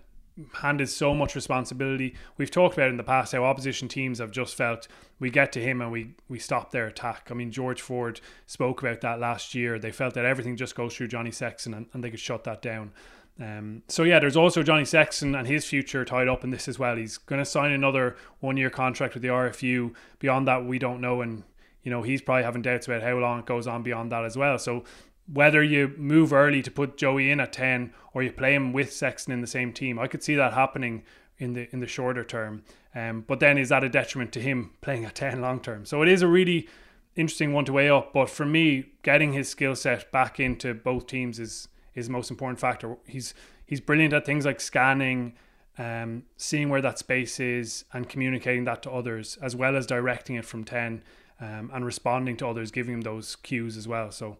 [0.55, 2.14] handed so much responsibility.
[2.37, 5.62] We've talked about in the past how opposition teams have just felt we get to
[5.62, 7.29] him and we we stop their attack.
[7.31, 9.79] I mean George Ford spoke about that last year.
[9.79, 12.62] They felt that everything just goes through Johnny Sexton and, and they could shut that
[12.62, 12.92] down.
[13.40, 16.79] Um, so yeah, there's also Johnny Sexton and his future tied up in this as
[16.79, 16.96] well.
[16.96, 19.94] He's going to sign another one-year contract with the RFU.
[20.18, 21.44] Beyond that, we don't know, and
[21.83, 24.37] you know, he's probably having doubts about how long it goes on beyond that as
[24.37, 24.59] well.
[24.59, 24.85] So
[25.32, 28.92] whether you move early to put Joey in at 10 or you play him with
[28.92, 31.02] Sexton in the same team, I could see that happening
[31.38, 32.62] in the in the shorter term.
[32.94, 35.84] Um, but then is that a detriment to him playing at 10 long term?
[35.86, 36.68] So it is a really
[37.16, 38.12] interesting one to weigh up.
[38.12, 42.30] But for me, getting his skill set back into both teams is is the most
[42.30, 42.96] important factor.
[43.06, 43.34] He's
[43.66, 45.34] he's brilliant at things like scanning,
[45.78, 50.36] um, seeing where that space is, and communicating that to others, as well as directing
[50.36, 51.02] it from 10
[51.40, 54.10] um, and responding to others, giving him those cues as well.
[54.10, 54.38] So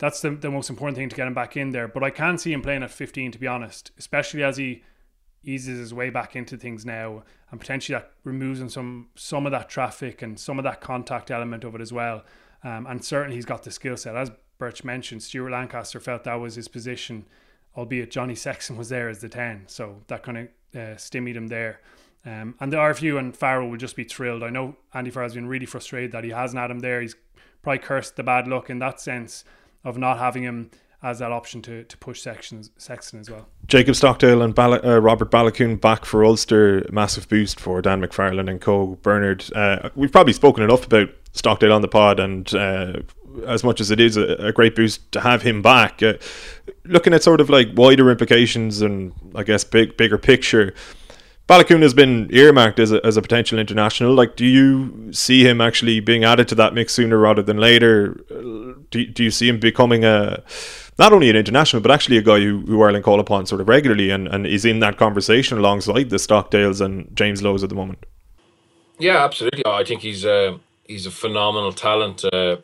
[0.00, 1.86] that's the, the most important thing to get him back in there.
[1.86, 4.82] But I can see him playing at 15, to be honest, especially as he
[5.44, 9.52] eases his way back into things now and potentially that removes him some some of
[9.52, 12.24] that traffic and some of that contact element of it as well.
[12.64, 14.16] Um, and certainly he's got the skill set.
[14.16, 17.26] As Birch mentioned, Stuart Lancaster felt that was his position,
[17.76, 19.64] albeit Johnny Sexton was there as the 10.
[19.66, 21.80] So that kind of uh, him there.
[22.24, 24.42] Um, and the RFU and Farrell will just be thrilled.
[24.42, 27.00] I know Andy Farrell's been really frustrated that he hasn't had him there.
[27.00, 27.16] He's
[27.62, 29.44] probably cursed the bad luck in that sense
[29.84, 30.70] of not having him
[31.02, 33.46] as that option to, to push sections, Sexton as well.
[33.66, 38.60] Jacob Stockdale and uh, Robert Baloucoune back for Ulster, massive boost for Dan McFarland and
[38.60, 38.98] co.
[39.02, 43.00] Bernard, uh, we've probably spoken enough about Stockdale on the pod, and uh,
[43.46, 46.14] as much as it is a, a, great boost to have him back, uh,
[46.84, 50.74] looking at sort of like wider implications and I guess big bigger picture
[51.50, 54.14] Baloucoune has been earmarked as a, as a potential international.
[54.14, 58.14] Like, do you see him actually being added to that mix sooner rather than later?
[58.90, 60.44] Do, do you see him becoming a
[60.96, 63.68] not only an international, but actually a guy who, who Ireland call upon sort of
[63.68, 67.74] regularly and, and is in that conversation alongside the Stockdales and James Lowes at the
[67.74, 68.06] moment?
[69.00, 69.64] Yeah, absolutely.
[69.66, 72.58] I think he's a, he's a phenomenal talent uh,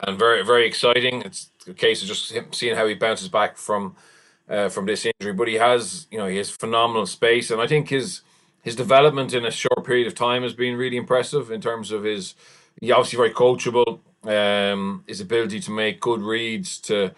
[0.00, 1.22] and very very exciting.
[1.22, 3.96] It's a case of just seeing how he bounces back from
[4.48, 7.66] uh, from this injury, but he has, you know, he has phenomenal space, and I
[7.66, 8.22] think his
[8.62, 12.04] his development in a short period of time has been really impressive in terms of
[12.04, 12.34] his.
[12.80, 14.00] He obviously very coachable.
[14.24, 17.14] Um, his ability to make good reads to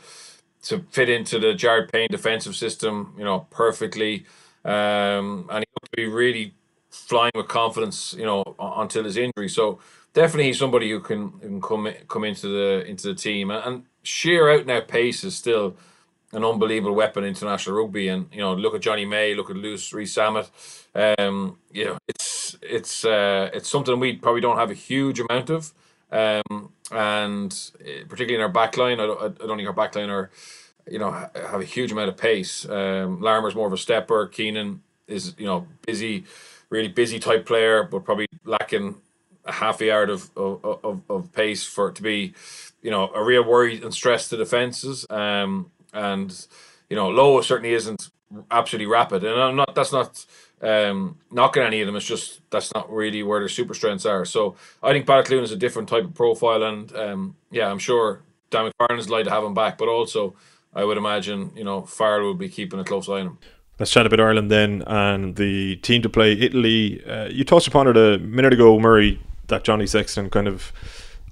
[0.62, 4.27] to fit into the Jared Payne defensive system, you know, perfectly,
[4.64, 6.55] um, and he looked to be really
[6.90, 9.49] flying with confidence, you know, until his injury.
[9.49, 9.79] So
[10.12, 13.85] definitely he's somebody who can, who can come come into the into the team and
[14.03, 15.77] sheer out now pace is still
[16.33, 18.09] an unbelievable weapon in international rugby.
[18.09, 20.49] And you know, look at Jonny May, look at Louis Rees-Zammit.
[20.95, 25.51] Um, you know, it's it's uh, it's something we probably don't have a huge amount
[25.51, 25.73] of,
[26.11, 30.31] um, and eh, particularly in our backline, I don't, I don't think our backline are,
[30.90, 32.69] you know, have a huge amount of pace.
[32.69, 34.27] Um, Larmour's more of a stepper.
[34.27, 36.25] Keenan is you know busy,
[36.71, 38.97] really busy type player, but probably lacking
[39.45, 42.35] a half a yard of of, of, of pace for it to be,
[42.83, 45.07] you know, a real worry and stress to defenses.
[45.11, 46.46] Um, and
[46.88, 48.11] you know, Lowe certainly isn't
[48.50, 49.74] absolutely rapid, and I'm not.
[49.74, 50.24] That's not
[50.61, 51.96] um, knocking any of them.
[51.96, 54.24] It's just that's not really where their super strengths are.
[54.24, 58.22] So I think Baloucoune is a different type of profile, and um, yeah, I'm sure
[58.50, 60.35] Dan McFarland's like to have him back, but also
[60.74, 63.38] I would imagine you know Farrell will be keeping a close eye on him.
[63.79, 67.03] Let's chat about Ireland then and the team to play Italy.
[67.05, 70.70] Uh, you touched upon it a minute ago, Murray, that Johnny Sexton kind of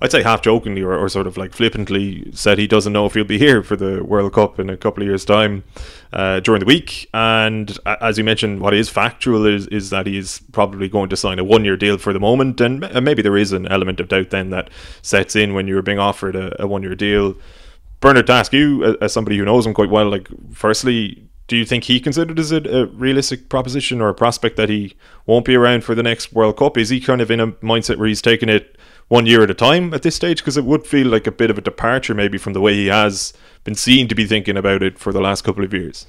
[0.01, 3.15] I'd say half jokingly or, or, sort of like flippantly said he doesn't know if
[3.15, 5.65] he'll be here for the World Cup in a couple of years' time
[6.13, 7.09] uh, during the week.
[7.13, 11.41] And as you mentioned, what is factual is, is that he's probably going to sign
[11.41, 12.61] a one year deal for the moment.
[12.61, 14.71] And maybe there is an element of doubt then that
[15.03, 17.35] sets in when you're being offered a, a one year deal.
[18.01, 21.65] Bernard, to ask you, as somebody who knows him quite well, like, firstly, do you
[21.65, 24.95] think he considered as a, a, realistic proposition or a prospect that he
[25.27, 26.77] won't be around for the next World Cup?
[26.77, 28.78] Is he kind of in a mindset where he's taking it
[29.09, 30.39] one year at a time at this stage?
[30.39, 32.87] Because it would feel like a bit of a departure, maybe, from the way he
[32.87, 33.33] has
[33.65, 36.07] been seen to be thinking about it for the last couple of years.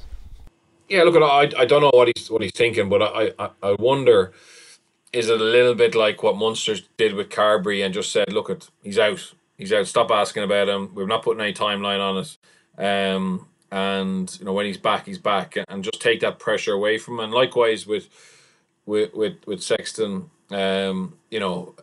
[0.88, 3.75] Yeah, look, I I don't know what he's what he's thinking, but I I, I
[3.79, 4.33] wonder
[5.12, 8.49] is it a little bit like what Munster did with Carbery and just said, look,
[8.49, 9.88] at he's out, he's out.
[9.88, 10.93] Stop asking about him.
[10.93, 12.38] We're not putting any timeline on it.
[12.77, 16.97] Um, and you know when he's back, he's back, and just take that pressure away
[16.97, 17.25] from him.
[17.25, 18.09] And likewise with
[18.85, 21.75] with with, with Sexton, um, you know,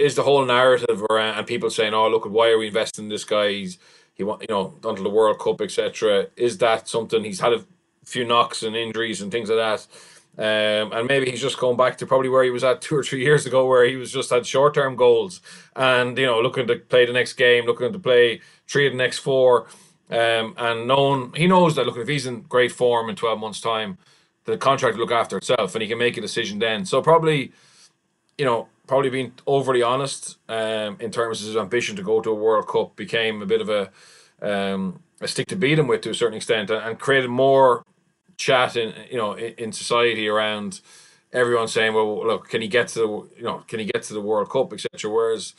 [0.00, 3.08] is the whole narrative around and people saying, "Oh, look, why are we investing in
[3.10, 3.50] this guy?
[3.50, 3.78] He's
[4.14, 7.64] he want you know until the World Cup, etc." Is that something he's had a
[8.04, 9.86] few knocks and injuries and things like that?
[10.38, 13.02] Um, and maybe he's just going back to probably where he was at two or
[13.02, 15.40] three years ago, where he was just had short term goals
[15.76, 18.98] and you know looking to play the next game, looking to play three of the
[18.98, 19.66] next four.
[20.10, 23.60] Um, and known he knows that look if he's in great form in 12 months
[23.60, 23.96] time
[24.44, 27.52] the contract will look after itself and he can make a decision then so probably
[28.36, 32.28] you know probably being overly honest um, in terms of his ambition to go to
[32.28, 33.88] a world cup became a bit of a
[34.42, 37.84] um, a stick to beat him with to a certain extent and, created more
[38.36, 40.80] chat in you know in, in society around
[41.32, 44.12] everyone saying well look can he get to the you know can he get to
[44.12, 44.72] the world cup?
[44.72, 45.54] etc whereas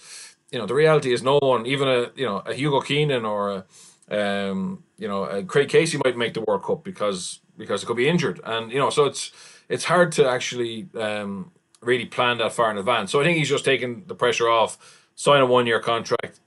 [0.52, 3.50] you know the reality is no one even a you know a hugo keenan or
[3.50, 3.65] a
[4.10, 7.96] um, you know, uh, Craig Casey might make the World Cup because because it could
[7.96, 9.32] be injured, and you know, so it's
[9.70, 13.12] it's hard to actually um, really plan that far in advance.
[13.12, 16.39] So I think he's just taking the pressure off, sign a one year contract,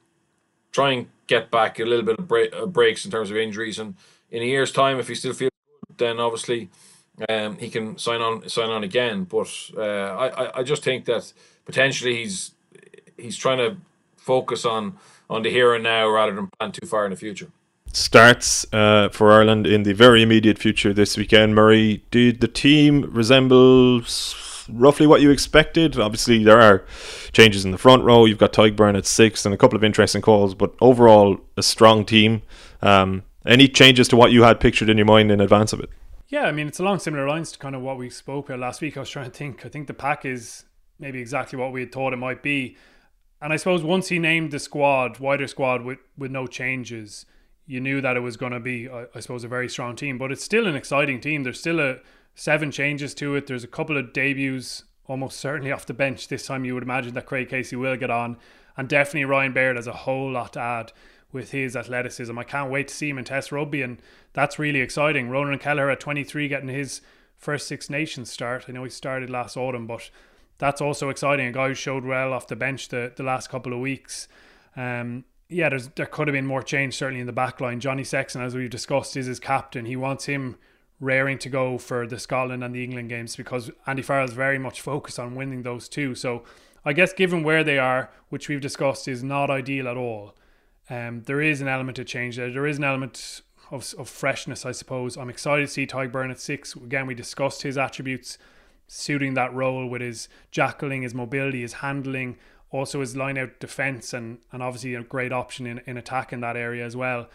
[0.73, 3.79] try and get back a little bit of break, uh, breaks in terms of injuries,
[3.79, 3.94] and
[4.31, 5.51] in a year's time, if he still feels
[5.88, 6.70] good, then obviously
[7.29, 9.25] um, he can sign on sign on again.
[9.25, 11.33] But uh, I I just think that
[11.64, 12.53] potentially he's
[13.16, 13.77] he's trying to
[14.16, 17.51] focus on on the here and now rather than plan too far in the future.
[17.92, 21.55] Starts uh, for Ireland in the very immediate future this weekend.
[21.55, 24.03] Murray, did the team resemble
[24.68, 25.98] roughly what you expected?
[25.98, 26.85] Obviously, there are
[27.33, 28.24] changes in the front row.
[28.24, 32.05] You've got Tadhg at six and a couple of interesting calls, but overall, a strong
[32.05, 32.42] team.
[32.83, 35.90] Um, any changes to what you had pictured in your mind in advance of it?
[36.29, 38.81] Yeah, I mean, it's along similar lines to kind of what we spoke about last
[38.81, 38.96] week.
[38.96, 39.66] I was trying to think.
[39.66, 40.64] I think the pack is
[40.98, 42.77] maybe exactly what we had thought it might be.
[43.42, 47.27] And I suppose once he named the squad, wider squad with, with no changes,
[47.66, 50.16] you knew that it was going to be, I, I suppose, a very strong team.
[50.16, 51.42] But it's still an exciting team.
[51.42, 51.98] There's still a
[52.35, 53.47] seven changes to it.
[53.47, 56.64] There's a couple of debuts, almost certainly off the bench this time.
[56.64, 58.37] You would imagine that Craig Casey will get on,
[58.77, 60.92] and definitely Ryan Baird has a whole lot to add
[61.33, 62.38] with his athleticism.
[62.38, 64.01] I can't wait to see him in Test rugby, and
[64.33, 65.29] that's really exciting.
[65.29, 67.01] Ronan Kelleher at 23 getting his
[67.37, 68.66] first Six Nations start.
[68.68, 70.11] I know he started last autumn, but
[70.59, 71.47] that's also exciting.
[71.47, 74.29] A guy who showed well off the bench the, the last couple of weeks.
[74.77, 77.81] Um, yeah, there could have been more change certainly in the back line.
[77.81, 79.85] Johnny Sexton, as we've discussed, is his captain.
[79.85, 80.57] He wants him
[81.00, 84.59] raring to go for the Scotland and the England games because Andy Farrell is very
[84.59, 86.14] much focused on winning those two.
[86.14, 86.44] So
[86.85, 90.35] I guess given where they are, which we've discussed is not ideal at all,
[90.90, 92.50] um, there is an element of change there.
[92.50, 95.16] There is an element of, of freshness, I suppose.
[95.16, 96.74] I'm excited to see Tadhg Beirne at six.
[96.74, 98.38] Again, we discussed his attributes
[98.87, 102.37] suiting that role with his jackling, his mobility, his handling,
[102.70, 106.40] also his line out defense, and and obviously a great option in, in attack in
[106.40, 107.28] that area as well.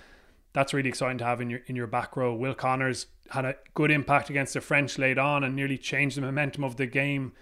[0.53, 2.33] That's really exciting to have in your in your back row.
[2.33, 6.21] Will Connors had a good impact against the French late on and nearly changed the
[6.21, 7.33] momentum of the game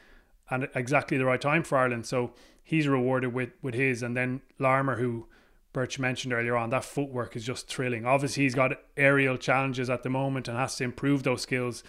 [0.50, 2.06] and exactly the right time for Ireland.
[2.06, 5.28] So he's rewarded with with his, and then Larmour who.
[5.74, 8.04] Birch mentioned earlier on that footwork is just thrilling.
[8.04, 11.84] Obviously, he's got aerial challenges at the moment and has to improve those skills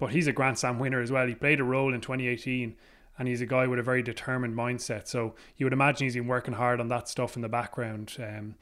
[0.00, 1.26] but he's a Grand Slam winner as well.
[1.26, 2.74] He played a role in 2018
[3.18, 5.06] and he's a guy with a very determined mindset.
[5.06, 8.16] So you would imagine he's been working hard on that stuff in the background.
[8.18, 8.54] Um,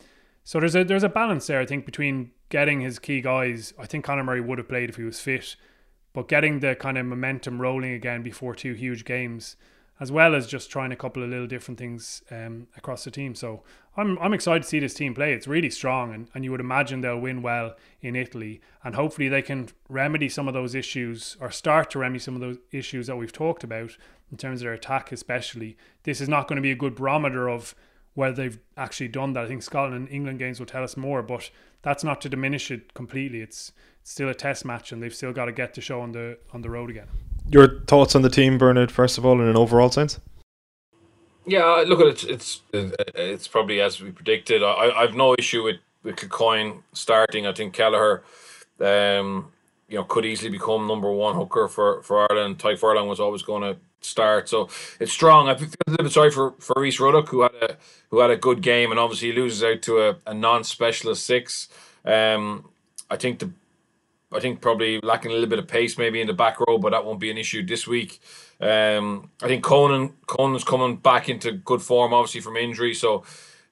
[0.48, 3.74] so there's a there's a balance there, I think, between getting his key guys.
[3.78, 5.56] I think Conor Murray would have played if he was fit,
[6.14, 9.56] but getting the kind of momentum rolling again before two huge games
[10.00, 13.34] as well as just trying a couple of little different things um, across the team.
[13.34, 13.62] So
[13.94, 15.34] I'm I'm excited to see this team play.
[15.34, 19.28] It's really strong, and, and you would imagine they'll win well in Italy, and hopefully
[19.28, 23.08] they can remedy some of those issues or start to remedy some of those issues
[23.08, 23.98] that we've talked about
[24.32, 25.76] in terms of their attack, especially.
[26.04, 27.74] This is not going to be a good barometer of
[28.18, 29.44] whether they've actually done that.
[29.44, 31.50] I think Scotland and England games will tell us more, but
[31.82, 33.40] that's not to diminish it completely.
[33.40, 36.12] It's, it's still a test match, and they've still got to get the show on
[36.12, 37.08] the on the road again
[37.50, 40.20] your thoughts on the team, Bernard, first of all, in an overall sense?
[41.46, 42.24] Yeah, look at it.
[42.24, 44.62] It's it's probably as we predicted.
[44.62, 47.46] I I've no issue with with Kilcoyne starting.
[47.46, 48.22] I think Kelleher,
[48.80, 49.50] um,
[49.88, 52.58] you know, could easily become number one hooker for for Ireland.
[52.58, 54.68] Tadhg Furlong was always going to start, so
[55.00, 55.48] it's strong.
[55.48, 57.76] I feel a little bit sorry for for Rhys Ruddock, who had a
[58.10, 61.68] who had a good game, and obviously he loses out to a, a non-specialist six.
[62.04, 62.68] Um,
[63.10, 63.50] I think the
[64.32, 66.90] I think probably lacking a little bit of pace maybe in the back row, but
[66.90, 68.20] that won't be an issue this week.
[68.60, 72.94] Um, I think Conan Conan's coming back into good form, obviously from injury.
[72.94, 73.24] So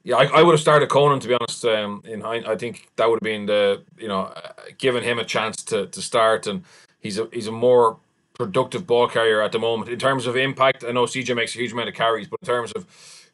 [0.02, 1.64] yeah, I, I would have started Conan to be honest.
[1.64, 5.24] Um, in I think that would have been the you know uh, giving him a
[5.24, 6.62] chance to to start, and
[7.00, 7.98] he's a he's a more
[8.38, 10.84] productive ball carrier at the moment in terms of impact.
[10.84, 12.86] I know CJ makes a huge amount of carries, but in terms of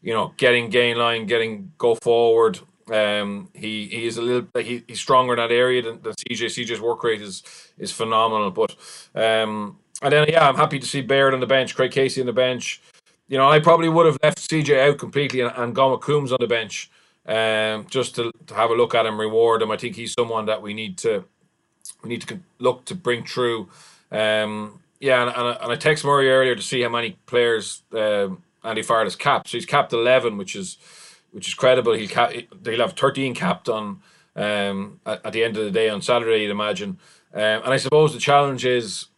[0.02, 2.58] you know getting gain line, getting go forward,
[2.90, 6.46] um, he he is a little he, he's stronger in that area than, than CJ.
[6.46, 7.42] CJ's work rate is
[7.78, 8.50] is phenomenal.
[8.50, 8.76] But
[9.14, 12.26] um, and then yeah, I'm happy to see Baird on the bench, Craig Casey on
[12.26, 12.80] the bench.
[13.28, 16.32] You know, I probably would have left CJ out completely and, and gone with Coombes
[16.32, 16.90] on the bench,
[17.26, 19.70] um, just to, to have a look at him, reward him.
[19.70, 21.24] I think he's someone that we need to
[22.02, 23.68] we need to look to bring through.
[24.10, 28.44] Um, yeah, and, and, and I text Murray earlier to see how many players um,
[28.62, 29.48] Andy Farrell has capped.
[29.48, 30.78] So he's capped eleven, which is
[31.32, 31.94] which is credible.
[31.94, 34.00] He'll cap, he'll have thirteen capped on
[34.36, 37.00] um, at, at, the end of the day on Saturday, you'd imagine.
[37.34, 39.08] Um, and I suppose the challenge is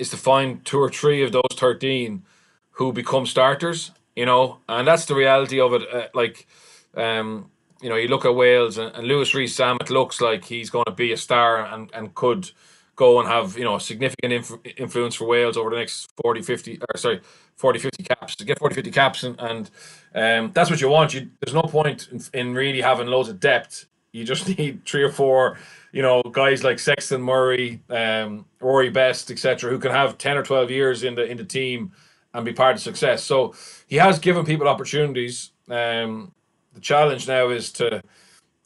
[0.00, 2.24] is to find two or three of those thirteen
[2.72, 3.92] who become starters.
[4.16, 5.82] You know, and that's the reality of it.
[5.94, 6.48] Uh, like,
[6.96, 10.86] um, you know, you look at Wales and, and Louis Rees-Zammit looks like he's going
[10.86, 12.50] to be a star and and could
[12.98, 16.80] go and have you know significant inf- influence for Wales over the next 40 50
[16.80, 17.20] or sorry
[17.56, 19.70] 40 50 caps to get 40 50 caps and, and
[20.14, 21.14] um, that's what you want.
[21.14, 23.86] You there's no point in, in, really having loads of depth.
[24.10, 25.58] You just need three or four
[25.92, 30.42] you know guys like Sexton Murray um, Rory Best etc who can have 10 or
[30.42, 31.92] 12 years in the in the team
[32.34, 33.22] and be part of success.
[33.22, 33.54] So
[33.86, 35.52] he has given people opportunities.
[35.70, 36.32] Um,
[36.74, 38.02] the challenge now is to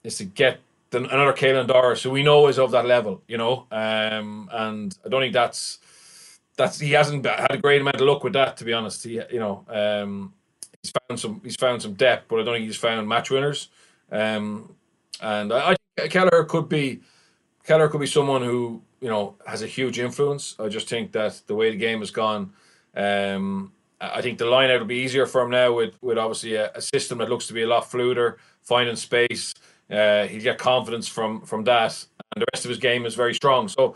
[0.02, 0.60] is to get
[0.92, 3.66] than another Caelan Doris, who we know is of that level, you know.
[3.72, 5.78] Um, and I don't think that's
[6.56, 9.02] that's he hasn't had a great amount of luck with that, to be honest.
[9.02, 10.34] He, you know, um,
[10.82, 13.68] he's found some he's found some depth, but I don't think he's found match winners.
[14.12, 14.76] Um,
[15.20, 17.00] and I, I Kelleher could be
[17.64, 20.54] Kelleher could be someone who you know has a huge influence.
[20.60, 22.52] I just think that the way the game has gone.
[22.94, 26.54] Um, I think the line out will be easier for him now with with obviously
[26.56, 29.54] a, a system that looks to be a lot fluider, finding space,
[29.92, 33.34] uh, he'll get confidence from from that, and the rest of his game is very
[33.34, 33.68] strong.
[33.68, 33.94] So,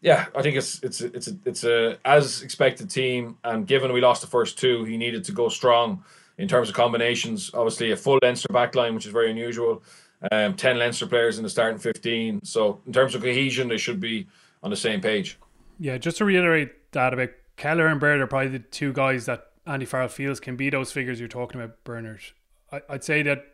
[0.00, 3.38] yeah, I think it's it's it's a, it's a as expected team.
[3.44, 6.04] And given we lost the first two, he needed to go strong
[6.38, 7.50] in terms of combinations.
[7.54, 9.82] Obviously, a full Leinster backline, which is very unusual.
[10.30, 12.44] Um, ten Leinster players in the starting fifteen.
[12.44, 14.26] So, in terms of cohesion, they should be
[14.62, 15.38] on the same page.
[15.78, 19.46] Yeah, just to reiterate that about Kelleher and Baird are probably the two guys that
[19.66, 22.20] Andy Farrell feels can be those figures you're talking about, Bernard.
[22.70, 23.44] I, I'd say that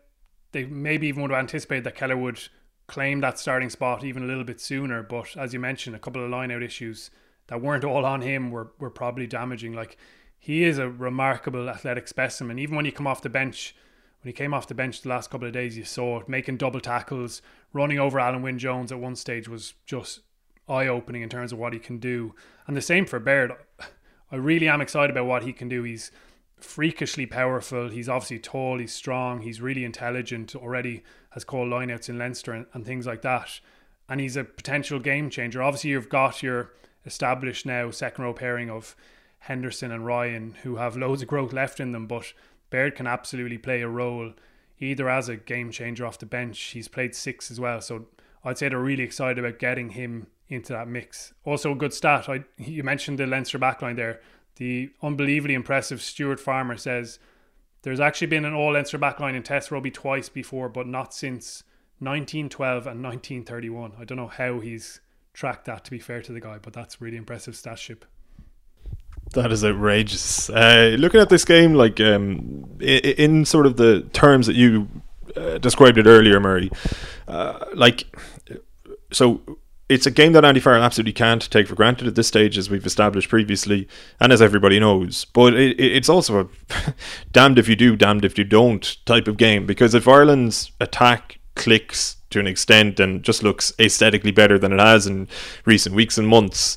[0.57, 2.41] they maybe even would have anticipated that Kelleher would
[2.87, 5.03] claim that starting spot even a little bit sooner.
[5.03, 7.11] But as you mentioned, a couple of line out issues
[7.49, 9.75] that weren't all on him were, were probably damaging.
[9.75, 9.99] Like
[10.39, 12.59] he is a remarkable athletic specimen.
[12.59, 13.77] Even when you come off the bench,
[14.23, 16.57] when he came off the bench the last couple of days, you saw it, making
[16.57, 17.43] double tackles,
[17.75, 20.21] running over Alun Wyn Jones at one stage was just
[20.67, 22.35] eye opening in terms of what he can do.
[22.67, 23.53] And the same for Baird.
[24.33, 25.83] I really am excited about what he can do.
[25.83, 26.11] He's
[26.59, 27.89] freakishly powerful.
[27.89, 32.67] He's obviously tall, he's strong, he's really intelligent, already has called lineouts in Leinster and,
[32.73, 33.61] and things like that.
[34.09, 35.63] And he's a potential game changer.
[35.63, 36.71] Obviously, you've got your
[37.05, 38.97] established now second row pairing of
[39.41, 42.33] Henderson and Ryan, who have loads of growth left in them, but
[42.71, 44.33] Baird can absolutely play a role
[44.81, 46.59] either as a game changer off the bench.
[46.61, 48.07] He's played six as well, so
[48.45, 51.33] I'd say they're really excited about getting him into that mix.
[51.45, 52.29] Also, a good stat.
[52.29, 54.21] I, you mentioned the Leinster backline there.
[54.57, 57.19] The unbelievably impressive Stuart Farmer says
[57.83, 61.63] there's actually been an all Leinster backline in Test rugby twice before, but not since
[61.99, 63.93] 1912 and 1931.
[63.99, 65.01] I don't know how he's
[65.33, 68.03] tracked that, to be fair to the guy, but that's really impressive statship.
[69.35, 70.49] That is outrageous.
[70.49, 74.89] Uh, looking at this game, like um, in, in, sort of the terms that you
[75.37, 76.71] uh, described it earlier, Murray,
[77.29, 78.05] uh, like
[79.13, 82.59] so it's a game that Andy Farrell absolutely can't take for granted at this stage,
[82.59, 85.25] as we've established previously, and as everybody knows.
[85.27, 86.95] But it, it's also a
[87.33, 91.39] damned if you do, damned if you don't type of game because if Ireland's attack
[91.55, 95.29] clicks to an extent and just looks aesthetically better than it has in
[95.65, 96.77] recent weeks and months,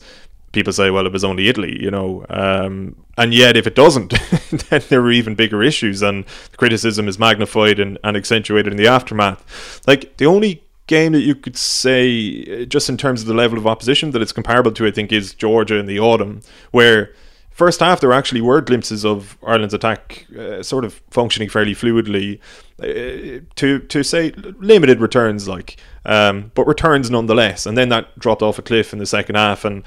[0.51, 2.25] people say, well, it was only Italy, you know.
[2.29, 4.09] Um, and yet, if it doesn't,
[4.69, 8.77] then there are even bigger issues, and the criticism is magnified and, and accentuated in
[8.77, 9.81] the aftermath.
[9.87, 13.57] Like, the only game that you could say, uh, just in terms of the level
[13.57, 17.13] of opposition, that it's comparable to, I think, is Georgia in the autumn, where
[17.51, 22.39] first half there actually were glimpses of Ireland's attack uh, sort of functioning fairly fluidly.
[22.81, 27.65] Uh, to to say limited returns, like, um, but returns nonetheless.
[27.65, 29.65] And then that dropped off a cliff in the second half.
[29.65, 29.83] And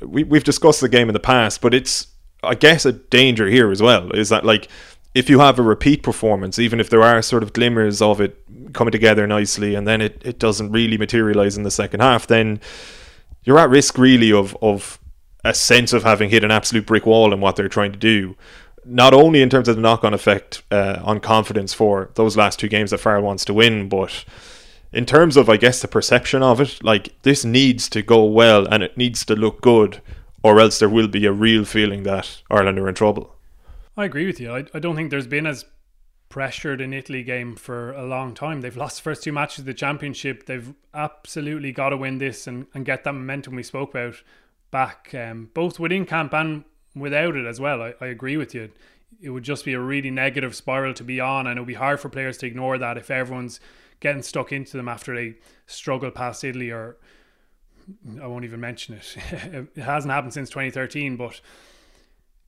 [0.00, 2.08] we we've discussed the game in the past, but it's
[2.42, 4.68] I guess a danger here as well is that like
[5.14, 8.38] if you have a repeat performance, even if there are sort of glimmers of it
[8.72, 12.60] coming together nicely, and then it, it doesn't really materialize in the second half, then
[13.44, 14.98] you're at risk really of of
[15.44, 18.36] a sense of having hit an absolute brick wall in what they're trying to do.
[18.84, 22.58] Not only in terms of the knock on effect uh, on confidence for those last
[22.58, 24.24] two games that Farrell wants to win, but
[24.92, 28.66] in terms of, I guess, the perception of it, like this needs to go well
[28.66, 30.00] and it needs to look good,
[30.42, 33.34] or else there will be a real feeling that Ireland are in trouble.
[33.96, 34.54] I agree with you.
[34.54, 35.64] I, I don't think there's been as
[36.28, 38.62] pressured an Italy game for a long time.
[38.62, 40.46] They've lost the first two matches of the championship.
[40.46, 44.22] They've absolutely got to win this and, and get that momentum we spoke about
[44.70, 46.64] back, um, both within camp and
[46.94, 47.82] without it as well.
[47.82, 48.70] I, I agree with you.
[49.20, 51.74] It would just be a really negative spiral to be on, and it would be
[51.74, 53.60] hard for players to ignore that if everyone's
[54.00, 55.34] getting stuck into them after they
[55.66, 56.96] struggle past Italy or
[58.20, 59.16] I won't even mention it.
[59.76, 61.40] it hasn't happened since 2013, but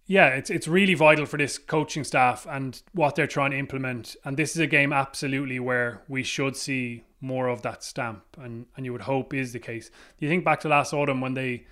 [0.06, 4.16] yeah, it's it's really vital for this coaching staff and what they're trying to implement.
[4.24, 8.66] And this is a game absolutely where we should see more of that stamp, and
[8.76, 9.90] and you would hope is the case.
[10.18, 11.66] You think back to last autumn when they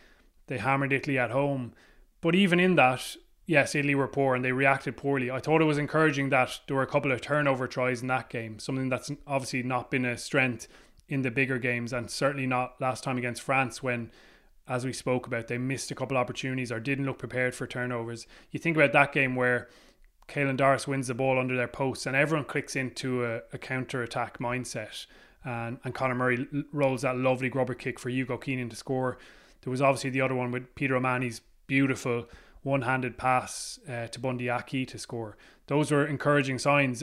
[0.47, 1.73] they hammered Italy at home,
[2.23, 3.17] but even in that,
[3.47, 5.31] yes, Italy were poor and they reacted poorly.
[5.31, 8.31] I thought it was encouraging that there were a couple of turnover tries in that
[8.31, 10.69] game, something that's obviously not been a strength
[11.07, 14.11] in the bigger games, and certainly not last time against France when
[14.69, 18.27] as we spoke about, they missed a couple opportunities or didn't look prepared for turnovers.
[18.51, 19.69] You think about that game where
[20.29, 24.03] Caelan Doris wins the ball under their posts and everyone clicks into a, a counter
[24.03, 25.07] attack mindset.
[25.45, 29.19] And, and Conor Murray rolls that lovely grubber kick for Hugo Keenan to score.
[29.63, 32.29] There was obviously the other one with Peter O'Mahony's beautiful
[32.63, 35.37] one handed pass uh, to Bundee Aki to score.
[35.67, 37.03] Those were encouraging signs,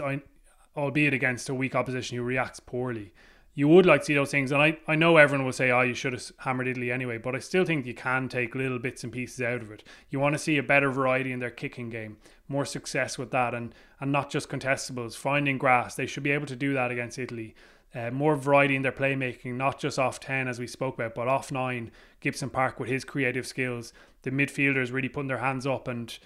[0.76, 3.12] albeit against a weak opposition who reacts poorly
[3.60, 4.54] you would like to see those things.
[4.54, 7.36] And I, I know everyone will say, oh, you should have hammered Italy anyway, but
[7.36, 9.84] I still think you can take little bits and pieces out of it.
[10.10, 12.16] You want to see a better variety in their kicking game,
[12.48, 15.96] more success with that, and, and not just contestables, finding grass.
[15.96, 17.54] They should be able to do that against Italy.
[17.94, 21.28] Uh, more variety in their playmaking, not just off 10 as we spoke about, but
[21.28, 21.92] off 9.
[22.22, 23.92] Gibson Park with his creative skills.
[24.22, 26.18] The midfielders really putting their hands up and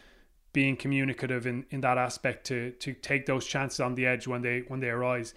[0.52, 4.44] being communicative in, in that aspect to to take those chances on the edge when
[4.44, 5.34] they when they arise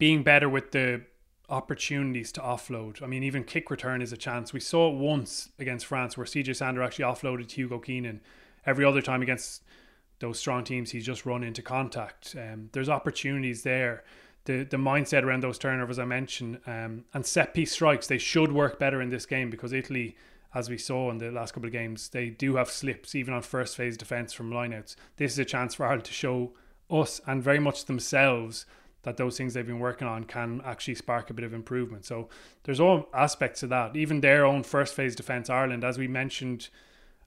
[0.00, 1.02] being better with the
[1.50, 3.02] opportunities to offload.
[3.02, 4.50] I mean, even kick return is a chance.
[4.50, 8.22] We saw it once against France where CJ Stander actually offloaded Hugo Keenan.
[8.64, 9.62] Every other time against
[10.20, 12.34] those strong teams, he's just run into contact.
[12.34, 14.02] Um, there's opportunities there.
[14.46, 18.52] The the mindset around those turnovers I mentioned um, and set piece strikes they should
[18.52, 20.16] work better in this game because Italy,
[20.54, 23.42] as we saw in the last couple of games, they do have slips even on
[23.42, 24.96] first phase defense from lineouts.
[25.18, 26.52] This is a chance for Ireland to show
[26.88, 28.64] us and very much themselves
[29.02, 32.04] that those things they've been working on can actually spark a bit of improvement.
[32.04, 32.28] So
[32.64, 33.96] there's all aspects of that.
[33.96, 36.68] Even their own first phase defence, Ireland, as we mentioned,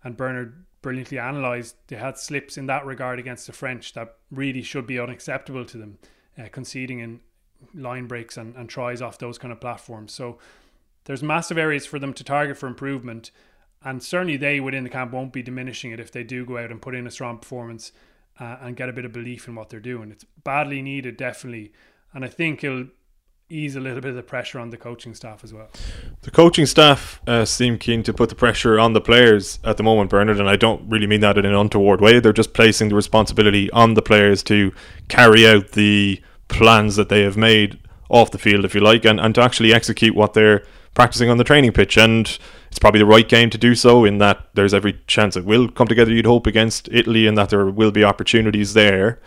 [0.04, 4.62] and Bernard brilliantly analysed, they had slips in that regard against the French that really
[4.62, 5.98] should be unacceptable to them,
[6.38, 7.22] uh, conceding in
[7.74, 10.12] line breaks and, and tries off those kind of platforms.
[10.12, 10.38] So
[11.06, 13.32] there's massive areas for them to target for improvement.
[13.84, 16.72] And certainly they within the camp won't be diminishing it if they do go out
[16.72, 17.92] and put in a strong performance
[18.40, 20.12] uh, and get a bit of belief in what they're doing.
[20.12, 21.72] It's badly needed, definitely,
[22.14, 22.88] and I think it'll
[23.50, 25.70] ease a little bit of the pressure on the coaching staff as well.
[26.22, 29.84] The coaching staff uh, seem keen to put the pressure on the players at the
[29.84, 32.20] moment, Bernard, and I don't really mean that in an untoward way.
[32.20, 34.74] They're just placing the responsibility on the players to
[35.08, 37.80] carry out the plans that they have made
[38.10, 40.64] off the field, if you like, and, and to actually execute what they're
[40.94, 41.98] practicing on the training pitch.
[41.98, 42.28] And
[42.70, 45.70] it's probably the right game to do so in that there's every chance it will
[45.70, 49.20] come together, you'd hope, against Italy and that there will be opportunities there.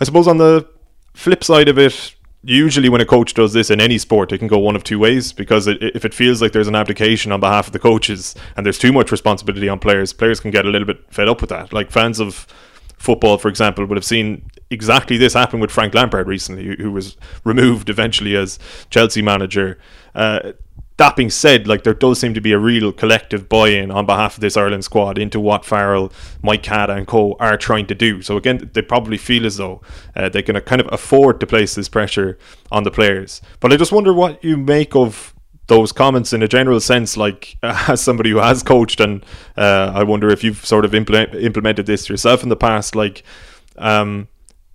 [0.00, 0.68] I suppose on the
[1.14, 4.46] flip side of it, usually when a coach does this in any sport, it can
[4.46, 7.40] go one of two ways because it, if it feels like there's an abdication on
[7.40, 10.70] behalf of the coaches and there's too much responsibility on players, players can get a
[10.70, 11.72] little bit fed up with that.
[11.72, 12.46] Like fans of
[12.98, 17.16] football, for example, would have seen exactly this happen with Frank Lampard recently, who was
[17.44, 18.58] removed eventually as
[18.90, 19.78] Chelsea manager.
[20.14, 20.52] Uh,
[20.96, 24.36] that being said, like there does seem to be a real collective buy-in on behalf
[24.36, 28.22] of this Ireland squad into what Farrell, Mike Catt, and co are trying to do.
[28.22, 29.82] So again, they probably feel as though
[30.14, 32.38] uh, they can kind of afford to place this pressure
[32.72, 33.42] on the players.
[33.60, 35.34] But I just wonder what you make of
[35.66, 39.24] those comments in a general sense, like as somebody who has coached, and
[39.56, 43.22] uh, I wonder if you've sort of implement, implemented this yourself in the past, like.
[43.78, 44.28] Um,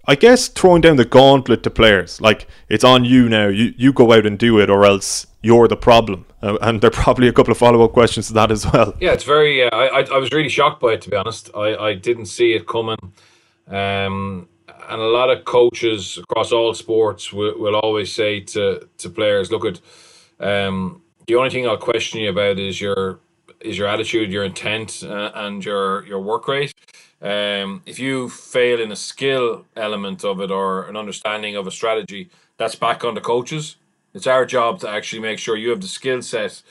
[0.07, 3.47] I guess throwing down the gauntlet to players, like it's on you now.
[3.47, 6.25] You you go out and do it, or else you're the problem.
[6.41, 8.95] Uh, and there are probably a couple of follow up questions to that as well.
[8.99, 9.63] Yeah, it's very.
[9.63, 11.49] Uh, I, I was really shocked by it to be honest.
[11.55, 12.97] I, I didn't see it coming.
[13.67, 14.47] Um,
[14.89, 19.51] and a lot of coaches across all sports will, will always say to to players,
[19.51, 19.79] "Look at
[20.39, 23.19] um, the only thing I'll question you about is your
[23.61, 26.73] is your attitude, your intent, uh, and your your work rate.
[27.22, 31.72] Um, if you fail in a skill element of it or an understanding of a
[31.72, 33.76] strategy, that's back on the coaches.
[34.13, 36.61] It's our job to actually make sure you have the skill set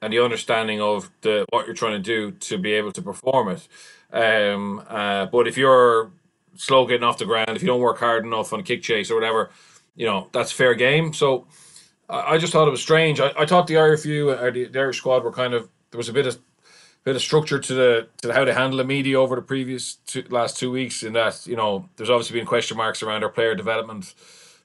[0.00, 3.48] and the understanding of the what you're trying to do to be able to perform
[3.48, 3.68] it.
[4.12, 6.10] Um, uh, but if you're
[6.56, 9.10] slow getting off the ground, if you don't work hard enough on a kick chase
[9.10, 9.50] or whatever,
[9.94, 11.12] you know that's fair game.
[11.12, 11.46] So
[12.08, 13.20] I, I just thought it was strange.
[13.20, 16.08] I, I thought the RFU or the, the Irish squad were kind of there was
[16.08, 16.38] a bit of
[17.08, 20.22] bit of structure to the to how they handle the media over the previous two,
[20.28, 21.02] last two weeks.
[21.02, 24.14] In that you know there's obviously been question marks around our player development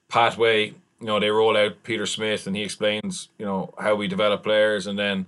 [0.08, 0.66] pathway.
[1.00, 4.42] You know they roll out Peter Smith and he explains you know how we develop
[4.42, 5.24] players, and then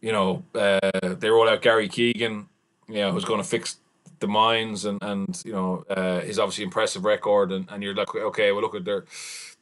[0.00, 2.48] you know uh, they roll out Gary Keegan,
[2.88, 3.76] you know who's going to fix
[4.20, 8.14] the mines and and you know uh, his obviously impressive record, and, and you're like
[8.14, 9.04] okay, well look at there,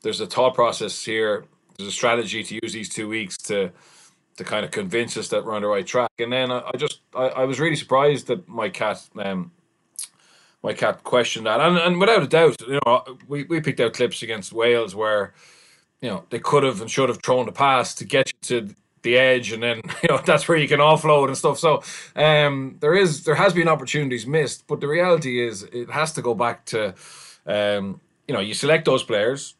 [0.03, 1.45] there's a thought process here,
[1.77, 3.73] there's a strategy to use these two weeks to
[4.37, 6.11] to kind of convince us that we're on the right track.
[6.19, 9.53] And then I, I just I, I was really surprised that my cat um
[10.63, 11.61] Mike Catt questioned that.
[11.61, 15.35] And and without a doubt, you know, we, we picked out clips against Wales where,
[16.01, 18.75] you know, they could have and should have thrown the pass to get you to
[19.03, 21.59] the edge and then you know that's where you can offload and stuff.
[21.59, 21.83] So
[22.17, 26.23] um there is there has been opportunities missed, but the reality is it has to
[26.23, 26.95] go back to
[27.47, 29.55] um you know, you select those players,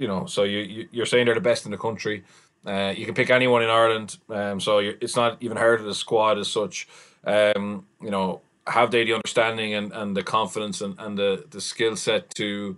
[0.00, 2.24] you know, so you, you you're saying they're the best in the country.
[2.66, 5.94] Uh, you can pick anyone in Ireland, um, so it's not even hard of the
[5.94, 6.86] squad as such.
[7.24, 11.60] Um, you know, have they the understanding and, and the confidence and, and the, the
[11.60, 12.76] skill set to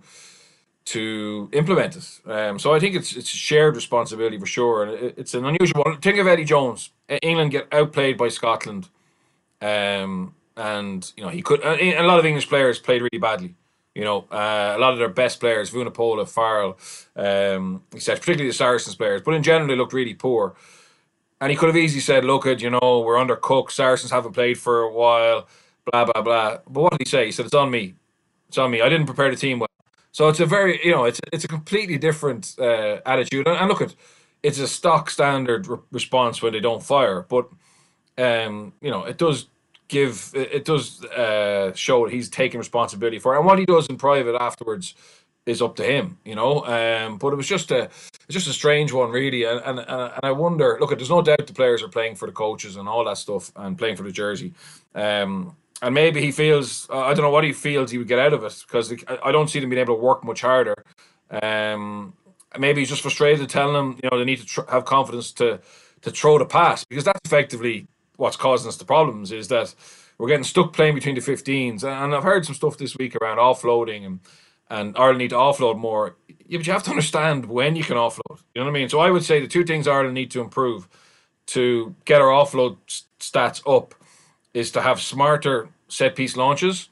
[0.85, 2.29] to implement it?
[2.29, 5.45] Um, so I think it's it's a shared responsibility for sure, and it, it's an
[5.45, 5.99] unusual one.
[5.99, 6.91] Think of Eddie Jones.
[7.21, 8.87] England get outplayed by Scotland,
[9.61, 11.61] um, and you know he could.
[11.63, 13.55] A lot of English players played really badly.
[13.95, 16.77] You know, uh, a lot of their best players, Vunipola, Farrell,
[17.15, 20.55] um, etc., particularly the Saracens players, but in general, they looked really poor.
[21.39, 24.33] And he could have easily said, look, at you know, we're under Cook, Saracens haven't
[24.33, 25.47] played for a while,
[25.91, 26.57] blah, blah, blah.
[26.67, 27.25] But what did he say?
[27.25, 27.95] He said, it's on me.
[28.47, 28.81] It's on me.
[28.81, 29.67] I didn't prepare the team well.
[30.11, 33.47] So it's a very, you know, it's it's a completely different uh, attitude.
[33.47, 33.95] And, and look, at
[34.43, 37.25] it's a stock standard re- response when they don't fire.
[37.27, 37.49] But,
[38.17, 39.47] um, you know, it does
[39.87, 43.37] give it does uh, show that he's taking responsibility for it.
[43.37, 44.95] and what he does in private afterwards
[45.45, 46.65] is up to him, you know.
[46.65, 50.11] Um, but it was just a it's just a strange one, really, and and and
[50.23, 50.77] I wonder.
[50.79, 53.51] Look, there's no doubt the players are playing for the coaches and all that stuff,
[53.55, 54.53] and playing for the jersey.
[54.95, 58.33] Um, and maybe he feels I don't know what he feels he would get out
[58.33, 60.75] of it because I don't see them being able to work much harder.
[61.29, 62.13] Um,
[62.57, 65.59] maybe he's just frustrated, telling them you know they need to tr- have confidence to
[66.03, 67.87] to throw the pass because that's effectively
[68.17, 69.73] what's causing us the problems is that
[70.17, 71.83] we're getting stuck playing between the 15s.
[71.83, 74.19] And I've heard some stuff this week around offloading and
[74.69, 76.15] and Ireland need to offload more.
[76.47, 78.39] Yeah, but you have to understand when you can offload.
[78.53, 78.89] You know what I mean?
[78.89, 80.87] So I would say the two things Ireland need to improve
[81.47, 82.77] to get our offload
[83.19, 83.93] stats up
[84.53, 86.89] is to have smarter set piece launches,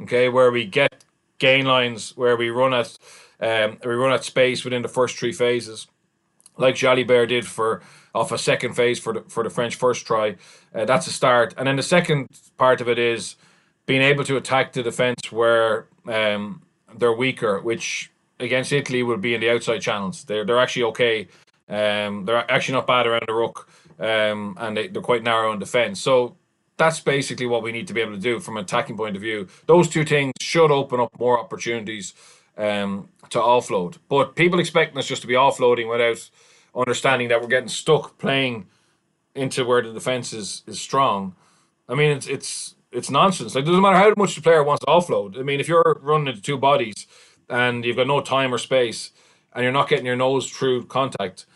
[0.00, 1.04] okay, where we get
[1.38, 2.98] gain lines, where we run at
[3.40, 5.88] um, we run at space within the first three phases,
[6.62, 7.82] like Jalibert did for
[8.14, 10.36] off a second phase for the for the French first try.
[10.74, 13.36] Uh, that's a start, and then the second part of it is
[13.86, 16.62] being able to attack the defense where um,
[16.98, 18.10] they're weaker, which
[18.40, 20.24] against Italy would be in the outside channels.
[20.24, 21.28] They're they're actually okay.
[21.68, 25.58] Um, they're actually not bad around the ruck, um, and they, they're quite narrow in
[25.58, 26.00] defense.
[26.00, 26.36] So
[26.76, 29.22] that's basically what we need to be able to do from an attacking point of
[29.22, 29.48] view.
[29.66, 32.14] Those two things should open up more opportunities
[32.58, 33.98] um, to offload.
[34.08, 36.28] But people expecting us just to be offloading without
[36.74, 38.66] understanding that we're getting stuck playing
[39.34, 41.34] into where the defense is is strong.
[41.88, 43.54] I mean, it's it's it's nonsense.
[43.54, 45.38] Like, it doesn't matter how much the player wants to offload.
[45.38, 47.06] I mean, if you're running into two bodies
[47.48, 49.10] and you've got no time or space,
[49.54, 51.46] and you're not getting your nose through contact,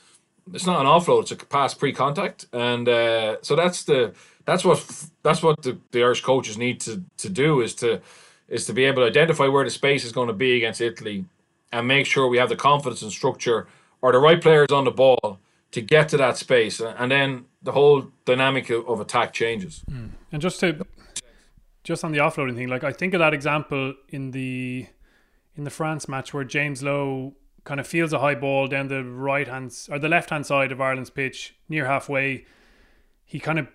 [0.53, 1.23] it's not an offload.
[1.23, 4.14] It's a pass pre-contact, and uh, so that's the
[4.45, 4.79] that's what
[5.23, 8.01] that's what the, the Irish coaches need to to do is to
[8.49, 11.25] is to be able to identify where the space is going to be against Italy,
[11.73, 13.67] and make sure we have the confidence and structure
[14.07, 15.41] or the right players on the ball
[15.73, 19.83] to get to that space, and then the whole dynamic of attack changes.
[19.91, 20.11] Mm.
[20.31, 20.87] And just to
[21.83, 24.87] just on the offloading thing, like I think of that example in the
[25.57, 27.35] in the France match where James Lowe
[27.65, 30.71] kind of feels a high ball down the right hand or the left hand side
[30.71, 32.47] of Ireland's pitch near halfway.
[33.25, 33.67] He kind of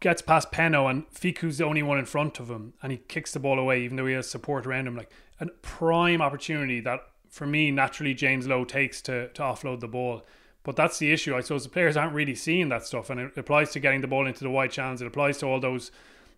[0.00, 3.32] gets past Penaud and Fickou's the only one in front of him and he kicks
[3.32, 4.96] the ball away even though he has support around him.
[4.96, 7.02] Like a prime opportunity that
[7.36, 10.24] for me naturally James Lowe takes to to offload the ball.
[10.62, 11.36] But that's the issue.
[11.36, 14.08] I suppose the players aren't really seeing that stuff, and it applies to getting the
[14.08, 15.02] ball into the wide channels.
[15.02, 15.92] It applies to all those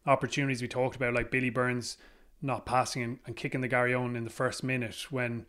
[0.06, 1.98] opportunities we talked about, like Billy Burns
[2.42, 5.06] not passing and, and kicking the Garryowen in the first minute.
[5.10, 5.46] When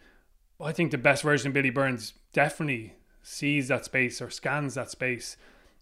[0.62, 2.94] I think the best version of Billy Burns definitely
[3.24, 5.36] sees that space or scans that space.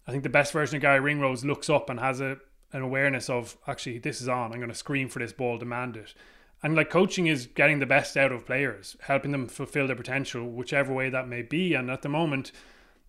[0.06, 2.38] I think the best version of Garry Ringrose looks up and has a
[2.72, 4.52] an awareness of actually this is on.
[4.52, 6.14] I'm going to scream for this ball, demand it.
[6.62, 10.48] And like coaching is getting the best out of players, helping them fulfill their potential,
[10.48, 11.74] whichever way that may be.
[11.74, 12.50] And at the moment,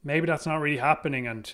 [0.04, 1.26] maybe that's not really happening.
[1.26, 1.52] And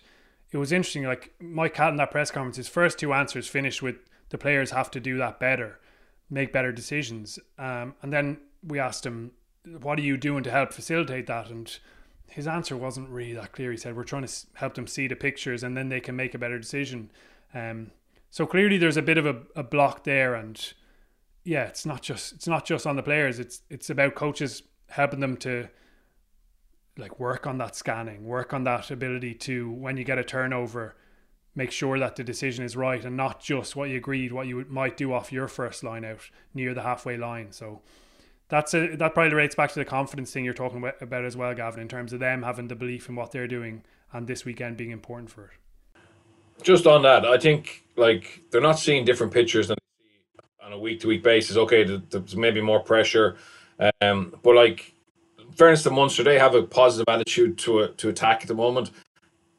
[0.52, 1.04] it was interesting.
[1.04, 3.96] Like Mike Catt in that press conference, his first two answers finished with
[4.30, 5.80] the players have to do that better,
[6.30, 7.40] make better decisions.
[7.58, 9.32] Um, and then we asked him,
[9.82, 11.78] "What are you doing to help facilitate that?" And
[12.30, 13.72] his answer wasn't really that clear.
[13.72, 16.34] He said, "We're trying to help them see the pictures, and then they can make
[16.34, 17.12] a better decision."
[17.54, 17.92] Um,
[18.30, 20.74] so clearly, there's a bit of a, a block there, and
[21.46, 23.40] yeah, it's not just it's not just on the players.
[23.40, 25.70] It's it's about coaches helping them to
[26.98, 30.96] like work on that scanning, work on that ability to when you get a turnover,
[31.54, 34.66] make sure that the decision is right and not just what you agreed, what you
[34.70, 37.52] might do off your first line out near the halfway line.
[37.52, 37.82] So
[38.48, 41.54] that's a, that probably relates back to the confidence thing you're talking about, as well,
[41.54, 43.84] Gavan, in terms of them having the belief in what they're doing
[44.14, 46.04] and this weekend being important for it.
[46.64, 49.78] Just on that, I think like they're not seeing different pictures than
[50.66, 51.58] on a week to week basis.
[51.58, 53.38] Okay, there's maybe more pressure,
[54.02, 54.94] um, but like
[55.56, 58.92] fairness to Munster, they have a positive attitude to a, to attack at the moment.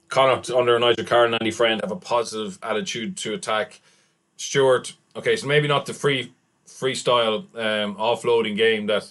[0.09, 3.81] Connacht under Nigel Carr and Andy Friend have a positive attitude to attack.
[4.37, 6.33] Stewart, okay, so maybe not the free
[6.67, 9.11] freestyle um, offloading game that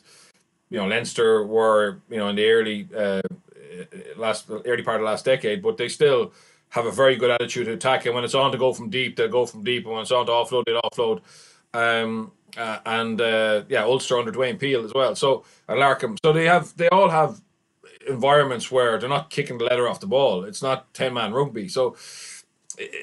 [0.69, 3.21] you know Leinster were you know in the early uh,
[4.17, 6.33] last early part of last decade, but they still
[6.69, 8.05] have a very good attitude to attack.
[8.05, 10.11] And when it's on to go from deep, they'll go from deep, and when it's
[10.11, 11.21] on to offload, they'll offload.
[11.75, 15.15] Um, uh, and uh, yeah, Ulster under Dwayne Peel as well.
[15.15, 16.17] So and Larkham.
[16.23, 17.41] So they have they all have
[18.07, 20.43] environments where they're not kicking the leather off the ball.
[20.43, 21.67] It's not ten man rugby.
[21.67, 21.95] So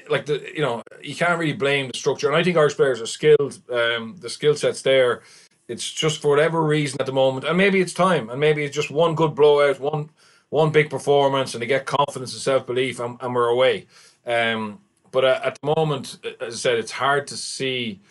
[0.09, 2.27] like the you know you can't really blame the structure.
[2.27, 3.59] And I think Irish players are skilled.
[3.71, 5.21] Um, the skill sets there.
[5.67, 8.75] It's just for whatever reason at the moment, and maybe it's time, and maybe it's
[8.75, 10.09] just one good blowout, one
[10.49, 13.87] one big performance, and they get confidence and self belief, and, and, we're away.
[14.25, 14.79] Um,
[15.11, 18.01] but uh, at the moment, as I said, it's hard to see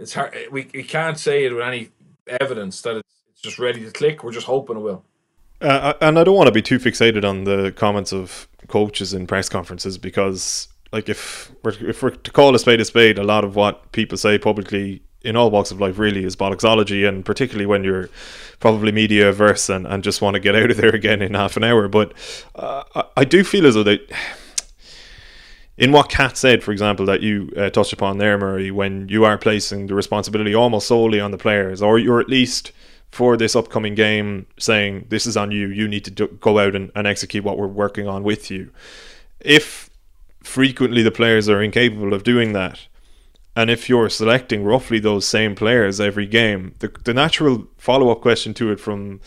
[0.00, 0.34] it's hard.
[0.50, 1.90] We, we can't say it with any
[2.26, 4.24] evidence that it's, it's just ready to click.
[4.24, 5.04] We're just hoping it will.
[5.60, 9.26] Uh, and I don't want to be too fixated on the comments of coaches in
[9.26, 13.22] press conferences because, like, if we're if we're to call a spade a spade, a
[13.22, 17.26] lot of what people say publicly in all walks of life really is bollocksology, and
[17.26, 18.08] particularly when you're
[18.58, 21.58] probably media averse and, and just want to get out of there again in half
[21.58, 21.88] an hour.
[21.88, 22.14] But
[22.54, 24.00] uh, I, I do feel as though they
[25.80, 29.24] in what Catt said, for example, that you uh, touched upon there, Murray, when you
[29.24, 32.72] are placing the responsibility almost solely on the players, or you're at least
[33.10, 36.76] for this upcoming game saying this is on you, you need to do, go out
[36.76, 38.70] and, and execute what we're working on with you.
[39.40, 39.88] If
[40.42, 42.86] frequently the players are incapable of doing that,
[43.56, 48.20] and if you're selecting roughly those same players every game, the, the natural follow up
[48.20, 49.18] question to it from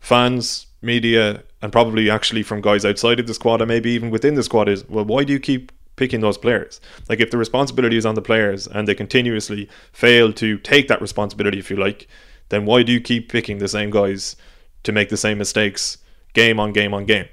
[0.00, 4.34] fans, media, and probably actually from guys outside of the squad and maybe even within
[4.34, 5.70] the squad is well, why do you keep
[6.00, 6.80] picking those players.
[7.10, 11.02] Like if the responsibility is on the players and they continuously fail to take that
[11.02, 12.08] responsibility, if you like,
[12.48, 14.34] then why do you keep picking the same guys
[14.82, 15.98] to make the same mistakes
[16.32, 17.28] game on game on game?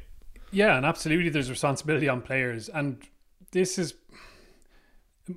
[0.52, 2.68] Yeah, and absolutely there's responsibility on players.
[2.68, 3.02] And
[3.52, 3.94] this is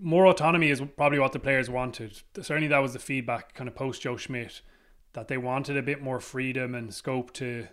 [0.01, 2.21] more autonomy is probably what the players wanted.
[2.35, 4.61] Certainly that was the feedback kind of post Joe Schmidt
[5.13, 7.69] that they wanted a bit more freedom and scope to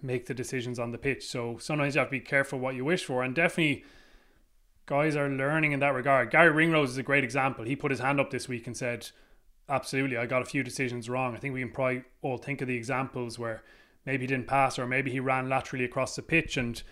[0.00, 1.26] make the decisions on the pitch.
[1.26, 3.84] So sometimes you have to be careful what you wish for and definitely
[4.86, 6.30] guys are learning in that regard.
[6.30, 7.64] Gary Ringrose is a great example.
[7.64, 9.08] He put his hand up this week and said,
[9.68, 11.34] Absolutely, I got a few decisions wrong.
[11.34, 13.62] I think we can probably all think of the examples where
[14.04, 16.82] maybe he didn't pass or maybe he ran laterally across the pitch and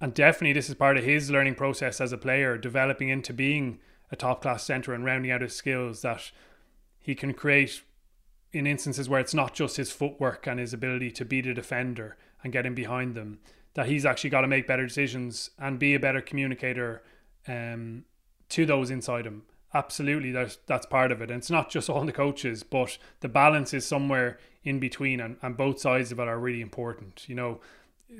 [0.00, 3.78] and definitely this is part of his learning process as a player, developing into being
[4.10, 6.30] a top class centre and rounding out his skills that
[7.00, 7.82] he can create
[8.52, 12.16] in instances where it's not just his footwork and his ability to beat a defender
[12.42, 13.38] and get in behind them,
[13.74, 17.02] that he's actually got to make better decisions and be a better communicator
[17.48, 18.04] um,
[18.50, 19.42] to those inside him.
[19.74, 21.30] Absolutely, that's that's part of it.
[21.30, 25.36] And it's not just all the coaches, but the balance is somewhere in between, and,
[25.42, 27.24] and both sides of it are really important.
[27.28, 27.60] You know,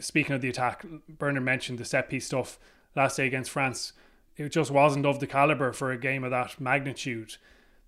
[0.01, 2.59] speaking of the attack, Bernard mentioned the set piece stuff
[2.95, 3.93] last day against France.
[4.37, 7.37] It just wasn't of the caliber for a game of that magnitude.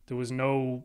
[0.06, 0.84] There was no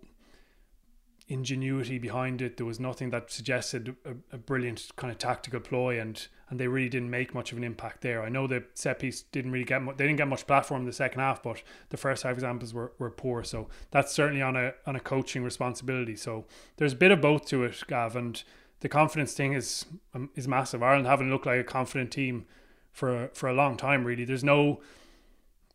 [1.34, 2.58] ingenuity behind it.
[2.58, 6.68] There was nothing that suggested a, a, brilliant kind of tactical ploy, and and they
[6.68, 8.22] really didn't make much of an impact there.
[8.22, 10.86] I know the set piece didn't really get much, they didn't get much platform in
[10.86, 13.44] the second half, but the first half examples were, were poor.
[13.44, 16.16] So that's certainly on a on a coaching responsibility.
[16.16, 16.46] So
[16.78, 18.42] there's a bit of both to it, Gav, and
[18.82, 20.84] the confidence thing is um, is massive.
[20.84, 22.46] Ireland haven't looked like a confident team
[22.92, 24.06] for for a long time.
[24.06, 24.82] Really, there's no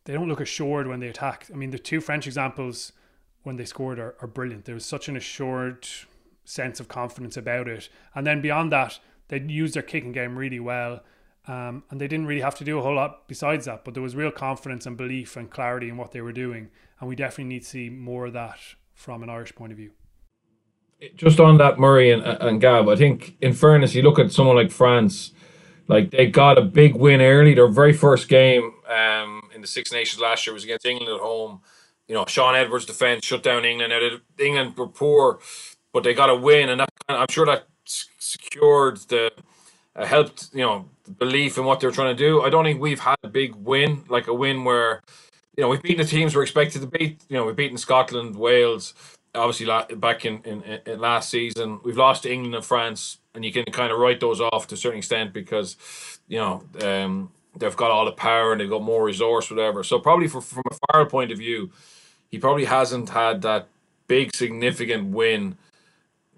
[0.05, 1.47] they don't look assured when they attack.
[1.53, 2.93] I mean, the two French examples
[3.43, 4.65] when they scored are, are brilliant.
[4.65, 5.87] There was such an assured
[6.43, 10.59] sense of confidence about it, and then beyond that, they used their kicking game really
[10.59, 11.01] well.
[11.47, 14.03] Um, and they didn't really have to do a whole lot besides that, but there
[14.03, 16.69] was real confidence and belief and clarity in what they were doing.
[16.99, 18.59] And we definitely need to see more of that
[18.93, 19.91] from an Irish point of view.
[21.15, 24.57] Just on that, Murray and, and Gav, I think in fairness, you look at someone
[24.57, 25.31] like France,
[25.87, 27.53] like they got a big win early.
[27.53, 31.21] Their very first game um, in the Six Nations last year was against England at
[31.21, 31.61] home.
[32.09, 33.93] You know, Shaun Edwards' defense shut down England.
[33.93, 35.39] Now, England were poor,
[35.93, 39.31] but they got a win, and that, I'm sure that secured the
[39.95, 42.41] uh, helped you know belief in what they're trying to do.
[42.41, 45.01] I don't think we've had a big win like a win where
[45.55, 47.23] you know we've beaten the teams we're expected to beat.
[47.29, 48.93] You know we've beaten Scotland, Wales,
[49.35, 51.79] obviously back in, in, in last season.
[51.83, 54.75] We've lost to England and France, and you can kind of write those off to
[54.75, 55.75] a certain extent because
[56.27, 59.83] you know um, they've got all the power and they've got more resource, whatever.
[59.83, 61.71] So probably for, from a far point of view,
[62.29, 63.67] he probably hasn't had that
[64.07, 65.57] big significant win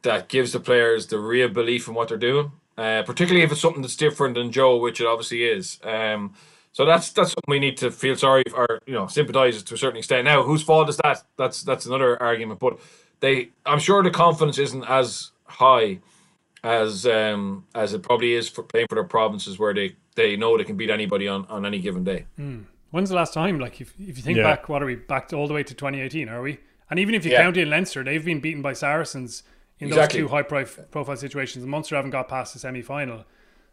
[0.02, 2.52] that gives the players the real belief in what they're doing.
[2.78, 5.78] Uh, particularly if it's something that's different than Joe, which it obviously is.
[5.84, 6.34] Um,
[6.72, 9.74] so that's that's something we need to feel sorry for, or you know sympathise to
[9.76, 10.26] a certain extent.
[10.26, 11.24] Now, whose fault is that?
[11.38, 12.60] That's that's another argument.
[12.60, 12.80] But
[13.20, 16.00] they, I'm sure the confidence isn't as high
[16.64, 20.58] as um, as it probably is for playing for their provinces where they they know
[20.58, 22.26] they can beat anybody on, on any given day.
[22.40, 22.64] Mm.
[22.92, 23.60] When's the last time?
[23.60, 24.44] Like if if you think yeah.
[24.44, 26.30] back, what are we back to all the way to 2018?
[26.30, 26.60] Are we?
[26.90, 27.44] And even if you yeah.
[27.44, 29.44] count in Leinster, they've been beaten by Saracens
[29.80, 30.22] in exactly.
[30.22, 31.66] those two high profile situations.
[31.66, 33.24] Munster haven't got past the semi final.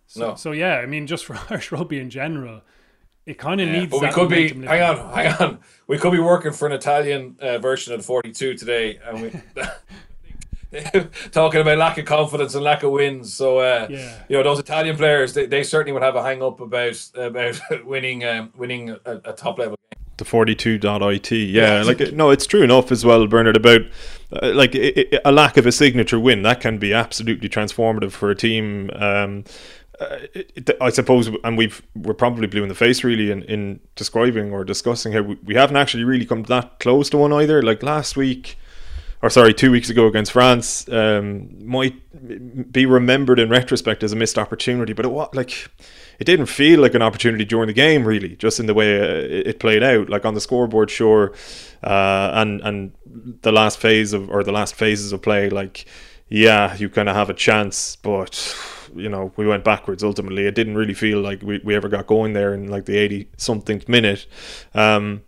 [0.07, 0.35] So, no.
[0.37, 2.63] so yeah, I mean, just for Irish rugby in general,
[3.27, 3.91] it kind of yeah, needs.
[3.91, 4.67] But we could be.
[4.67, 5.59] Hang on, hang on.
[5.87, 9.63] We could be working for an Italian uh, version of the forty-two today, and we.
[11.33, 13.33] talking about lack of confidence and lack of wins.
[13.35, 14.23] So uh, yeah.
[14.29, 17.61] you know those Italian players, they, they certainly would have a hang up about about
[17.85, 22.45] winning um, winning a, a top level game the 42.it yeah, yeah like no it's
[22.45, 23.83] true enough as well bernard about
[24.33, 28.11] uh, like it, it, a lack of a signature win that can be absolutely transformative
[28.11, 29.45] for a team um,
[30.01, 33.81] uh, it, I suppose, and we've we're probably blue in the face really in, in
[33.97, 37.63] describing or discussing how we, we haven't actually really come that close to one either.
[37.63, 38.57] Like last week,
[39.23, 44.17] or sorry, two weeks ago against France, um, might be remembered in retrospect as a
[44.17, 45.71] missed opportunity, but it was like
[46.19, 49.49] it didn't feel like an opportunity during the game, really, just in the way uh,
[49.49, 50.09] it played out.
[50.09, 51.33] Like on the scoreboard, sure,
[51.83, 52.93] uh, and and
[53.43, 55.87] the last phase of or the last phases of play, like
[56.29, 58.57] yeah, you kind of have a chance, but
[58.95, 60.05] you know we went backwards.
[60.05, 62.97] Ultimately, it didn't really feel like we, we ever got going there in like the
[62.97, 64.27] eighty something minute.
[64.75, 65.23] Um,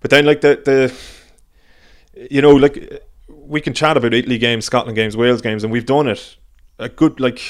[0.00, 3.02] but then like the the you know like
[3.42, 6.36] we can chat about Italy games, Scotland games, Wales games, and we've done it
[6.78, 7.40] a good like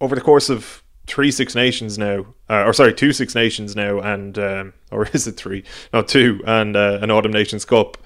[0.00, 3.98] over the course of three Six Nations now, uh, or sorry, two Six Nations now,
[4.00, 5.64] and um, or is it three?
[5.92, 7.98] No, two, and uh, an Autumn Nations Cup.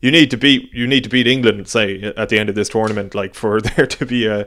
[0.00, 2.68] You need to beat you need to beat England, say at the end of this
[2.68, 4.46] tournament, like for there to be a.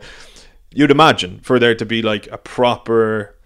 [0.72, 3.38] You'd imagine for there to be like a proper,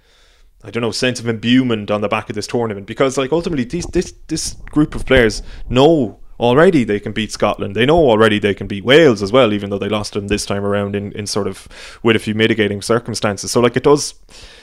[0.64, 3.66] I don't know, sense of imbuement on the back of this tournament because like ultimately
[3.66, 7.76] these this this group of players know already they can beat Scotland.
[7.76, 10.46] They know already they can beat Wales as well, even though they lost them this
[10.46, 11.68] time around in, in sort of
[12.02, 13.52] with a few mitigating circumstances.
[13.52, 14.14] So like it does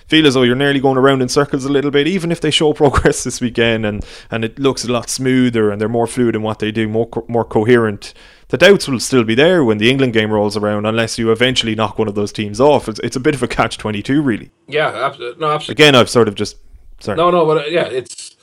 [0.06, 2.50] feel as though you're nearly going around in circles a little bit, even if they
[2.50, 6.34] show progress this weekend and, and it looks a lot smoother and they're more fluid
[6.34, 8.14] in what they do, more co- more coherent.
[8.48, 11.74] The doubts will still be there when the England game rolls around, unless you eventually
[11.74, 12.88] knock one of those teams off.
[12.88, 14.52] It's, it's a bit of a catch twenty two, really.
[14.68, 15.40] Yeah, absolutely.
[15.40, 15.84] No, absolutely.
[15.84, 16.56] Again, I've sort of just
[17.00, 17.16] sorry.
[17.16, 18.36] No, no, but uh, yeah, it's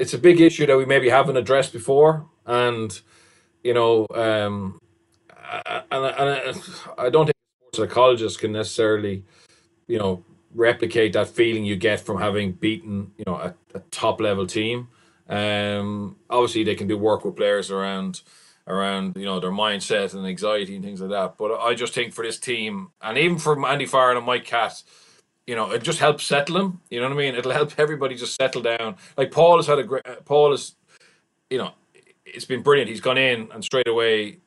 [0.00, 3.00] it's a big issue that we maybe haven't addressed before and
[3.62, 4.80] you know, um,
[5.90, 6.62] and, and
[6.96, 7.36] I don't think
[7.74, 9.24] psychologists can necessarily,
[9.86, 10.24] you know,
[10.54, 14.88] replicate that feeling you get from having beaten, you know, a, a top level team.
[15.28, 18.22] Um, obviously, they can do work with players around
[18.68, 21.36] around you know their mindset and anxiety and things like that.
[21.36, 24.82] But I just think for this team, and even for Andy Farrell and Mike Catt,
[25.46, 26.80] you know, it just helps settle them.
[26.90, 27.34] You know what I mean?
[27.34, 28.96] It'll help everybody just settle down.
[29.16, 30.04] Like Paul has had a great.
[30.24, 30.74] Paul is,
[31.50, 31.72] you know,
[32.36, 32.90] it's been brilliant.
[32.90, 34.38] He's gone in and straight away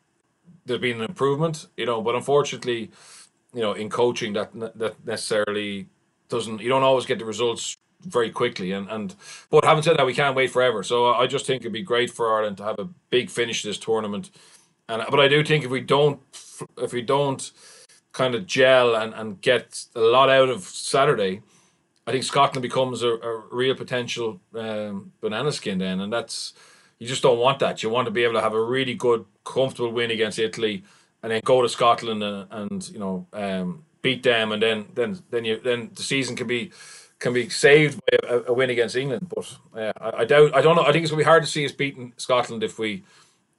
[0.66, 2.02] there's been an improvement, you know.
[2.02, 2.92] But unfortunately,
[3.54, 5.88] you know, in coaching that that necessarily
[6.30, 6.62] doesn't.
[6.62, 8.72] You don't always get the results very quickly.
[8.72, 9.16] And and
[9.50, 10.84] but having said that, we can't wait forever.
[10.84, 13.78] So I just think it'd be great for Ireland to have a big finish this
[13.78, 14.30] tournament.
[14.88, 16.20] And but I do think if we don't
[16.78, 17.52] if we don't
[18.12, 21.42] kind of gel and, and get a lot out of Saturday,
[22.08, 26.54] I think Scotland becomes a, a real potential um, banana skin then, and that's
[27.00, 27.82] you just don't want that.
[27.82, 30.84] You want to be able to have a really good, comfortable win against Italy,
[31.24, 35.20] and then go to Scotland and, and you know um, beat them, and then then
[35.32, 36.72] then you then the season can be
[37.20, 39.32] can be saved by a, a win against England.
[39.34, 40.56] But uh, I, I, doubt.
[40.56, 40.84] I don't know.
[40.84, 43.04] I think it's gonna be hard to see us beating Scotland if we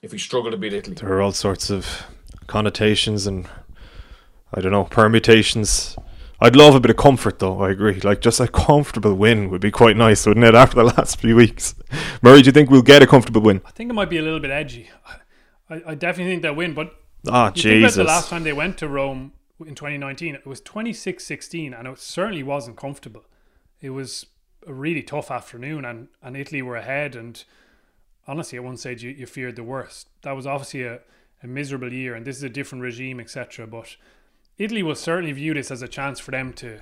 [0.03, 0.97] if we struggle to beat Italy.
[0.97, 2.05] There are all sorts of
[2.47, 3.49] connotations and
[4.53, 5.97] I don't know permutations.
[6.43, 7.61] I'd love a bit of comfort though.
[7.61, 8.01] I agree.
[8.01, 10.55] Like just a comfortable win would be quite nice, wouldn't it?
[10.61, 11.75] After the last few weeks,
[12.23, 13.61] Murray, do you think we'll get a comfortable win?
[13.67, 14.91] I think it might be a little bit edgy.
[15.69, 16.95] I, I definitely think they'll win, but
[17.29, 17.95] ah, you Jesus!
[17.95, 22.43] the last time they went to Rome in 2019, it was 26-16, and it certainly
[22.43, 23.25] wasn't comfortable.
[23.81, 24.27] It was
[24.67, 27.15] a really tough afternoon, and, and Italy were ahead.
[27.15, 27.43] And
[28.27, 30.09] honestly, at one stage, you, you feared the worst.
[30.23, 31.01] That was obviously a,
[31.43, 33.67] a miserable year, and this is a different regime, etc.
[33.67, 33.97] But
[34.59, 36.81] Italy will certainly view this as a chance for them to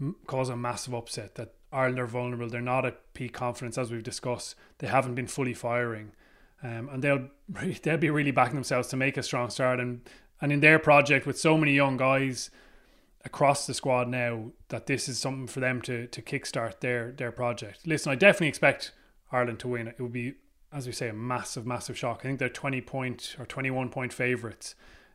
[0.00, 1.34] m- cause a massive upset.
[1.34, 2.48] That Ireland are vulnerable.
[2.48, 4.54] They're not at peak confidence, as we've discussed.
[4.78, 6.12] They haven't been fully firing,
[6.62, 7.28] um, and they'll
[7.82, 9.80] they'll be really backing themselves to make a strong start.
[9.80, 10.08] And
[10.40, 12.50] and in their project with so many young guys
[13.24, 17.32] across the squad now, that this is something for them to to kickstart their their
[17.32, 17.86] project.
[17.86, 18.92] Listen, I definitely expect
[19.32, 19.88] Ireland to win.
[19.88, 20.34] It would be,
[20.72, 22.20] as we say, a massive, massive shock.
[22.20, 24.74] I think they're twenty point or twenty one point favourites.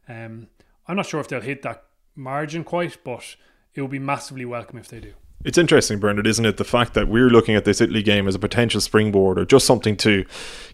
[0.10, 0.48] Um,
[0.88, 1.86] I'm not sure if they'll hit that
[2.16, 3.36] margin quite, but
[3.74, 5.14] it will be massively welcome if they do.
[5.44, 6.58] It's interesting, Bernard, isn't it?
[6.58, 9.66] The fact that we're looking at this Italy game as a potential springboard or just
[9.66, 10.24] something to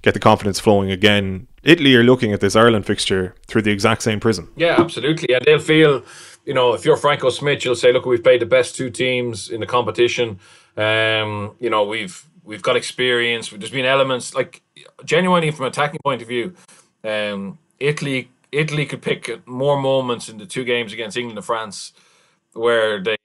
[0.01, 1.47] get the confidence flowing again.
[1.63, 4.51] Italy are looking at this Ireland fixture through the exact same prism.
[4.57, 5.33] Yeah, absolutely.
[5.33, 6.03] And they'll feel,
[6.45, 9.49] you know, if you're Franco Smith, you'll say, look, we've played the best two teams
[9.49, 10.39] in the competition.
[10.75, 13.49] Um, you know, we've we've got experience.
[13.49, 14.61] There's been elements like
[15.05, 16.55] genuinely from an attacking point of view.
[17.03, 21.93] Um, Italy Italy could pick more moments in the two games against England and France
[22.53, 23.17] where they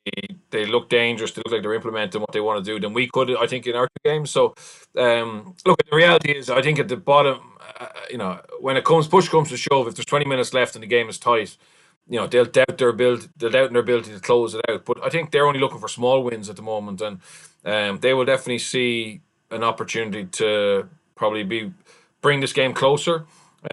[0.51, 3.09] they look dangerous, they look like they're implementing what they want to do than we
[3.09, 4.31] could, I think, in our two games.
[4.31, 4.55] So,
[4.97, 7.41] um, look, the reality is, I think at the bottom,
[7.81, 10.75] uh, you know, when it comes push comes to shove, if there's 20 minutes left
[10.77, 11.57] and the game is tight,
[12.09, 14.85] you know, they'll doubt their ability, they'll doubt their ability to close it out.
[14.85, 17.21] But I think they're only looking for small wins at the moment, and
[17.65, 21.73] um, they will definitely see an opportunity to probably be
[22.21, 23.25] bring this game closer.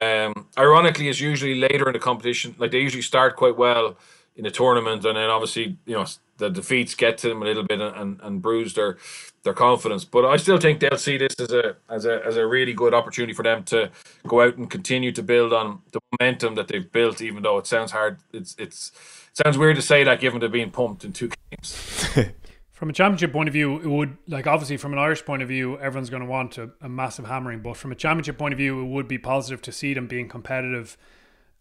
[0.01, 2.55] Um, ironically, it's usually later in the competition.
[2.57, 3.97] Like they usually start quite well
[4.35, 6.05] in the tournament, and then obviously you know
[6.37, 8.97] the defeats get to them a little bit and, and, and bruise their
[9.43, 10.05] their confidence.
[10.05, 12.93] But I still think they'll see this as a as a as a really good
[12.93, 13.89] opportunity for them to
[14.27, 17.21] go out and continue to build on the momentum that they've built.
[17.21, 18.91] Even though it sounds hard, it's it's
[19.31, 22.09] it sounds weird to say that given they're being pumped in two games.
[22.79, 25.49] From a championship point of view, it would like obviously from an Irish point of
[25.49, 27.59] view, everyone's going to want a, a massive hammering.
[27.59, 30.29] But from a championship point of view, it would be positive to see them being
[30.29, 30.97] competitive,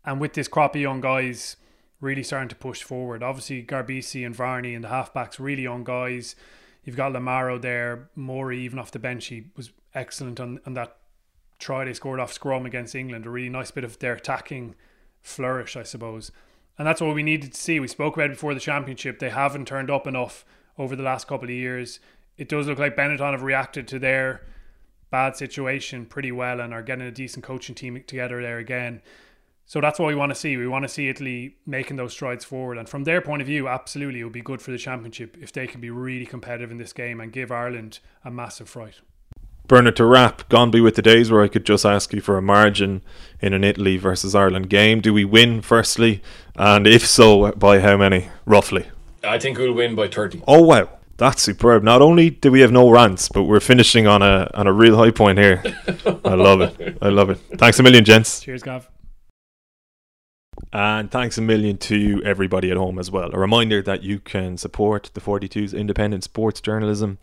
[0.04, 1.56] and with this crop of young guys
[2.00, 3.24] really starting to push forward.
[3.24, 6.36] Obviously, Garbisi and Varney and the halfbacks, really young guys.
[6.84, 9.26] You've got Lamaro there, Murray even off the bench.
[9.26, 10.98] He was excellent on, on that
[11.58, 13.26] try they scored off scrum against England.
[13.26, 14.76] A really nice bit of their attacking
[15.20, 16.30] flourish, I suppose.
[16.78, 17.80] And that's what we needed to see.
[17.80, 19.18] We spoke about it before the championship.
[19.18, 20.44] They haven't turned up enough
[20.78, 22.00] over the last couple of years.
[22.36, 24.42] It does look like Benetton have reacted to their
[25.10, 29.02] bad situation pretty well and are getting a decent coaching team together there again.
[29.66, 30.56] So that's what we want to see.
[30.56, 32.78] We want to see Italy making those strides forward.
[32.78, 35.52] And from their point of view, absolutely, it would be good for the championship if
[35.52, 39.00] they can be really competitive in this game and give Ireland a massive fright.
[39.66, 42.38] Bernard to wrap, gone be with the days where I could just ask you for
[42.38, 43.02] a margin
[43.40, 45.02] in an Italy versus Ireland game.
[45.02, 46.22] Do we win, firstly?
[46.56, 48.86] And if so, by how many, roughly?
[49.24, 50.42] I think we'll win by 30.
[50.46, 50.88] Oh, wow.
[51.16, 51.82] That's superb.
[51.82, 54.96] Not only do we have no rants, but we're finishing on a on a real
[54.96, 55.60] high point here.
[56.24, 56.98] I love it.
[57.02, 57.40] I love it.
[57.56, 58.40] Thanks a million, gents.
[58.40, 58.88] Cheers, Gav.
[60.72, 63.30] And thanks a million to everybody at home as well.
[63.32, 67.18] A reminder that you can support the 42's independent sports journalism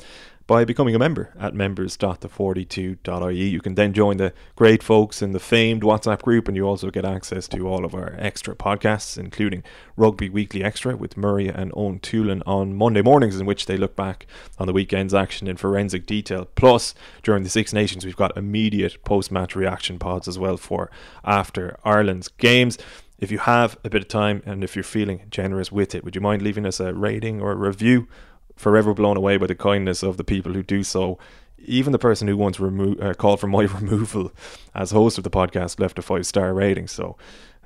[0.48, 3.48] by becoming a member at members.the42.ie.
[3.48, 6.92] You can then join the great folks in the famed WhatsApp group, and you also
[6.92, 9.64] get access to all of our extra podcasts, including
[9.98, 13.96] Rugby Weekly Extra with Murray and Eoin Toolan on Monday mornings, in which they look
[13.96, 14.28] back
[14.60, 16.48] on the weekend's action in forensic detail.
[16.56, 16.94] Plus,
[17.24, 20.92] during the Six Nations, we've got immediate post match reaction pods as well for
[21.24, 22.78] after Ireland's games.
[23.18, 26.16] If you have a bit of time and if you're feeling generous with it, would
[26.16, 28.08] you mind leaving us a rating or a review?
[28.56, 31.18] Forever blown away by the kindness of the people who do so.
[31.60, 34.32] Even the person who once remo- uh, called for my removal
[34.74, 36.88] as host of the podcast left a five star rating.
[36.88, 37.18] So,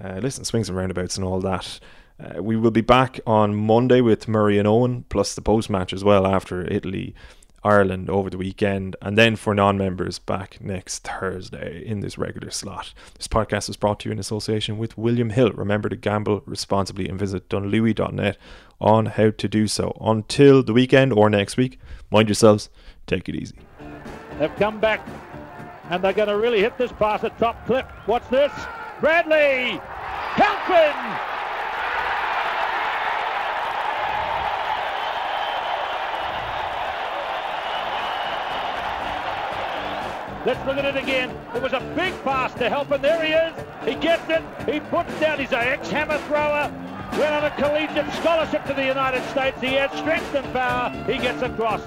[0.03, 1.79] uh, listen, swings and roundabouts and all that.
[2.19, 5.93] Uh, we will be back on Monday with Murray and Eoin, plus the post match
[5.93, 7.15] as well after Italy
[7.63, 12.51] Ireland over the weekend, and then for non members back next Thursday in this regular
[12.51, 12.93] slot.
[13.15, 15.51] This podcast is brought to you in association with William Hill.
[15.51, 18.37] Remember to gamble responsibly and visit dunlewy.net
[18.79, 19.97] on how to do so.
[19.99, 21.79] Until the weekend or next week,
[22.09, 22.69] mind yourselves,
[23.07, 23.57] take it easy.
[24.37, 25.05] They've come back
[25.89, 27.89] and they're going to really hit this pass at top clip.
[28.05, 28.51] What's this?
[29.01, 29.81] Bradley!
[30.35, 31.38] Kelvin!
[40.45, 41.29] Let's look at it again.
[41.53, 43.53] It was a big pass to help, and there he is.
[43.85, 44.41] He gets it.
[44.71, 45.37] He puts down.
[45.37, 46.71] He's an ex-hammer thrower.
[47.17, 49.59] Went on a collegiate scholarship to the United States.
[49.59, 50.91] He has strength and power.
[51.05, 51.81] He gets across.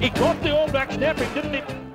[0.00, 1.89] He caught the All Blacks napping, didn't he?